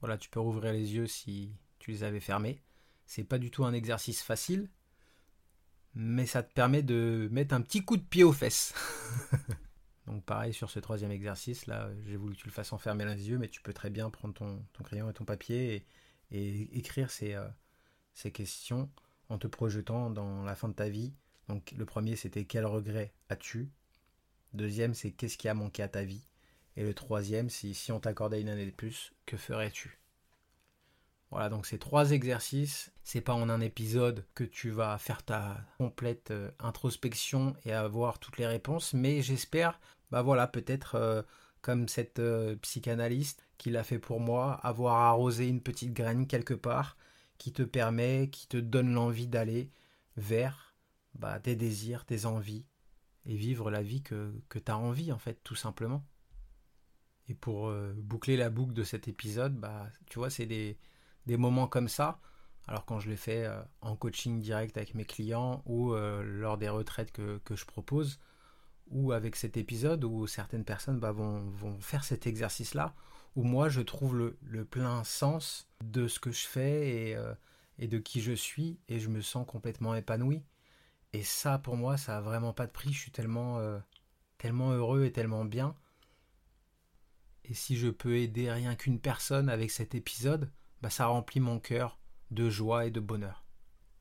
Voilà, 0.00 0.18
tu 0.18 0.28
peux 0.28 0.40
rouvrir 0.40 0.72
les 0.72 0.94
yeux 0.94 1.06
si 1.06 1.52
tu 1.78 1.90
les 1.90 2.02
avais 2.02 2.20
fermés. 2.20 2.62
C'est 3.06 3.24
pas 3.24 3.38
du 3.38 3.50
tout 3.50 3.64
un 3.64 3.72
exercice 3.72 4.22
facile, 4.22 4.68
mais 5.94 6.26
ça 6.26 6.42
te 6.42 6.52
permet 6.52 6.82
de 6.82 7.28
mettre 7.30 7.54
un 7.54 7.62
petit 7.62 7.84
coup 7.84 7.96
de 7.96 8.02
pied 8.02 8.24
aux 8.24 8.32
fesses. 8.32 8.74
Donc 10.06 10.24
pareil 10.24 10.52
sur 10.52 10.70
ce 10.70 10.78
troisième 10.78 11.10
exercice, 11.10 11.66
là, 11.66 11.90
j'ai 12.04 12.16
voulu 12.16 12.34
que 12.34 12.40
tu 12.40 12.46
le 12.46 12.52
fasses 12.52 12.72
en 12.72 12.78
fermer 12.78 13.04
les 13.04 13.28
yeux, 13.28 13.38
mais 13.38 13.48
tu 13.48 13.60
peux 13.60 13.72
très 13.72 13.90
bien 13.90 14.10
prendre 14.10 14.34
ton, 14.34 14.64
crayon 14.84 15.10
et 15.10 15.14
ton 15.14 15.24
papier 15.24 15.86
et, 16.30 16.78
écrire 16.78 17.10
ces, 17.10 17.34
euh, 17.34 17.48
ces 18.16 18.32
questions 18.32 18.90
en 19.28 19.38
te 19.38 19.46
projetant 19.46 20.10
dans 20.10 20.42
la 20.42 20.56
fin 20.56 20.68
de 20.68 20.74
ta 20.74 20.88
vie. 20.88 21.12
Donc 21.48 21.72
le 21.76 21.84
premier 21.84 22.16
c'était 22.16 22.44
quel 22.44 22.66
regret 22.66 23.12
as-tu? 23.28 23.70
Deuxième 24.54 24.94
c'est 24.94 25.12
qu'est-ce 25.12 25.38
qui 25.38 25.48
a 25.48 25.54
manqué 25.54 25.82
à 25.82 25.88
ta 25.88 26.02
vie? 26.02 26.26
Et 26.76 26.82
le 26.82 26.94
troisième 26.94 27.50
c'est 27.50 27.72
si 27.74 27.92
on 27.92 28.00
t'accordait 28.00 28.40
une 28.40 28.48
année 28.48 28.66
de 28.66 28.70
plus, 28.70 29.12
que 29.26 29.36
ferais-tu? 29.36 30.00
Voilà, 31.30 31.48
donc 31.50 31.66
ces 31.66 31.78
trois 31.78 32.12
exercices, 32.12 32.92
c'est 33.02 33.20
pas 33.20 33.34
en 33.34 33.48
un 33.48 33.60
épisode 33.60 34.24
que 34.34 34.44
tu 34.44 34.70
vas 34.70 34.96
faire 34.96 35.22
ta 35.24 35.58
complète 35.76 36.30
euh, 36.30 36.50
introspection 36.60 37.54
et 37.64 37.72
avoir 37.72 38.18
toutes 38.18 38.38
les 38.38 38.46
réponses, 38.46 38.94
mais 38.94 39.22
j'espère, 39.22 39.80
bah 40.10 40.22
voilà, 40.22 40.46
peut-être 40.46 40.94
euh, 40.94 41.22
comme 41.62 41.88
cette 41.88 42.20
euh, 42.20 42.54
psychanalyste 42.62 43.44
qui 43.58 43.70
l'a 43.70 43.82
fait 43.82 43.98
pour 43.98 44.20
moi, 44.20 44.54
avoir 44.62 45.00
arrosé 45.00 45.48
une 45.48 45.60
petite 45.60 45.92
graine 45.92 46.28
quelque 46.28 46.54
part 46.54 46.96
qui 47.38 47.52
te 47.52 47.62
permet, 47.62 48.28
qui 48.30 48.48
te 48.48 48.56
donne 48.56 48.92
l'envie 48.92 49.28
d'aller 49.28 49.70
vers 50.16 50.74
bah, 51.14 51.38
des 51.38 51.56
désirs, 51.56 52.04
des 52.08 52.26
envies, 52.26 52.64
et 53.24 53.36
vivre 53.36 53.70
la 53.70 53.82
vie 53.82 54.02
que, 54.02 54.32
que 54.48 54.58
tu 54.58 54.70
as 54.70 54.78
envie, 54.78 55.12
en 55.12 55.18
fait, 55.18 55.40
tout 55.42 55.54
simplement. 55.54 56.04
Et 57.28 57.34
pour 57.34 57.72
boucler 57.96 58.36
la 58.36 58.50
boucle 58.50 58.72
de 58.72 58.84
cet 58.84 59.08
épisode, 59.08 59.56
bah, 59.56 59.88
tu 60.06 60.18
vois, 60.20 60.30
c'est 60.30 60.46
des, 60.46 60.78
des 61.26 61.36
moments 61.36 61.66
comme 61.66 61.88
ça. 61.88 62.20
Alors 62.68 62.84
quand 62.84 62.98
je 62.98 63.08
les 63.08 63.16
fais 63.16 63.44
euh, 63.44 63.60
en 63.80 63.96
coaching 63.96 64.40
direct 64.40 64.76
avec 64.76 64.94
mes 64.94 65.04
clients 65.04 65.62
ou 65.66 65.92
euh, 65.92 66.22
lors 66.22 66.58
des 66.58 66.68
retraites 66.68 67.12
que, 67.12 67.40
je 67.50 67.64
propose, 67.64 68.18
ou 68.88 69.12
avec 69.12 69.36
cet 69.36 69.56
épisode 69.56 70.04
où 70.04 70.26
certaines 70.26 70.64
personnes 70.64 70.98
bah, 70.98 71.12
vont, 71.12 71.52
faire 71.80 72.04
cet 72.04 72.26
exercice-là, 72.26 72.94
où 73.36 73.44
moi 73.44 73.68
je 73.68 73.80
trouve 73.80 74.16
le, 74.16 74.64
plein 74.64 75.04
sens 75.04 75.68
de 75.84 76.08
ce 76.08 76.18
que 76.18 76.32
je 76.32 76.46
fais 76.46 76.88
et, 76.88 77.16
euh, 77.16 77.34
et, 77.78 77.86
de 77.86 77.98
qui 77.98 78.20
je 78.20 78.32
suis, 78.32 78.80
et 78.88 78.98
je 78.98 79.08
me 79.08 79.20
sens 79.20 79.46
complètement 79.46 79.94
épanoui. 79.94 80.42
Et 81.12 81.22
ça 81.22 81.58
pour 81.58 81.76
moi 81.76 81.96
ça 81.96 82.18
a 82.18 82.20
vraiment 82.20 82.52
pas 82.52 82.66
de 82.66 82.72
prix, 82.72 82.92
je 82.92 82.98
suis 82.98 83.12
tellement, 83.12 83.60
tellement 84.38 84.72
heureux 84.72 85.04
et 85.04 85.12
tellement 85.12 85.44
bien. 85.44 85.76
Et 87.44 87.54
si 87.54 87.76
je 87.76 87.88
peux 87.88 88.16
aider 88.16 88.50
rien 88.50 88.74
qu'une 88.74 88.98
personne 88.98 89.48
avec 89.48 89.70
cet 89.70 89.94
épisode, 89.94 90.50
bah, 90.82 90.90
ça 90.90 91.06
remplit 91.06 91.40
mon 91.40 91.60
cœur 91.60 91.98
de 92.30 92.50
joie 92.50 92.86
et 92.86 92.90
de 92.90 93.00
bonheur. 93.00 93.44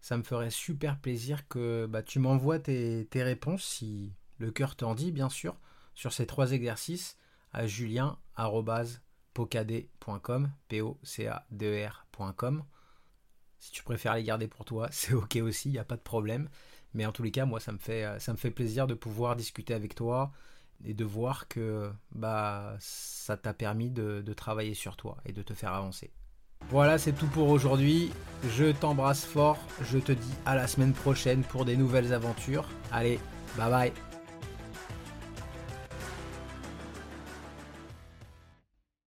Ça 0.02 0.18
me 0.18 0.24
ferait 0.24 0.50
super 0.50 1.00
plaisir 1.00 1.48
que 1.48 1.86
bah, 1.86 2.02
tu 2.02 2.20
m'envoies 2.20 2.60
tes, 2.60 3.08
réponses, 3.14 3.64
si 3.64 4.14
le 4.38 4.52
cœur 4.52 4.76
t'en 4.76 4.96
dit, 4.96 5.12
bien 5.12 5.30
sûr, 5.30 5.60
sur 5.94 6.12
ces 6.12 6.26
trois 6.26 6.52
exercices 6.52 7.18
à 7.54 7.68
julien.pocadé.com, 7.68 9.05
p 9.36 9.42
o 9.42 9.48
c 11.04 11.28
a 11.28 11.46
d 11.52 11.66
e 11.66 11.90
Si 13.60 13.72
tu 13.72 13.84
préfères 13.84 14.16
les 14.16 14.24
garder 14.24 14.48
pour 14.48 14.66
toi, 14.66 14.88
c'est 14.92 15.14
ok 15.14 15.36
aussi, 15.44 15.70
il 15.70 15.74
n'y 15.74 15.78
a 15.78 15.86
pas 15.86 15.98
de 15.98 16.02
problème. 16.02 16.50
Mais 16.96 17.06
en 17.06 17.12
tous 17.12 17.24
les 17.24 17.32
cas, 17.32 17.46
moi, 17.46 17.60
ça 17.60 17.72
me 17.72 17.78
fait, 17.78 18.20
ça 18.20 18.32
me 18.32 18.38
fait 18.38 18.52
plaisir 18.52 18.88
de 18.88 18.94
pouvoir 18.94 19.36
discuter 19.36 19.74
avec 19.74 19.94
toi 19.94 20.32
et 20.84 20.94
de 20.94 21.06
voir 21.06 21.48
que 21.48 21.92
bah, 22.12 22.76
ça 22.80 23.38
t'a 23.38 23.54
permis 23.54 23.92
de 23.92 24.34
travailler 24.34 24.74
sur 24.74 24.96
toi 24.98 25.18
et 25.26 25.34
de 25.34 25.44
te 25.44 25.54
faire 25.54 25.74
avancer. 25.74 26.12
Voilà, 26.70 26.98
c'est 26.98 27.14
tout 27.14 27.28
pour 27.28 27.50
aujourd'hui. 27.50 28.12
Je 28.58 28.72
t'embrasse 28.72 29.26
fort. 29.26 29.60
Je 29.82 30.00
te 30.00 30.12
dis 30.12 30.34
à 30.46 30.56
la 30.56 30.68
semaine 30.68 30.94
prochaine 30.94 31.44
pour 31.44 31.66
des 31.66 31.78
nouvelles 31.78 32.14
aventures. 32.14 32.68
Allez, 32.92 33.20
bye 33.56 33.70
bye. 33.70 34.15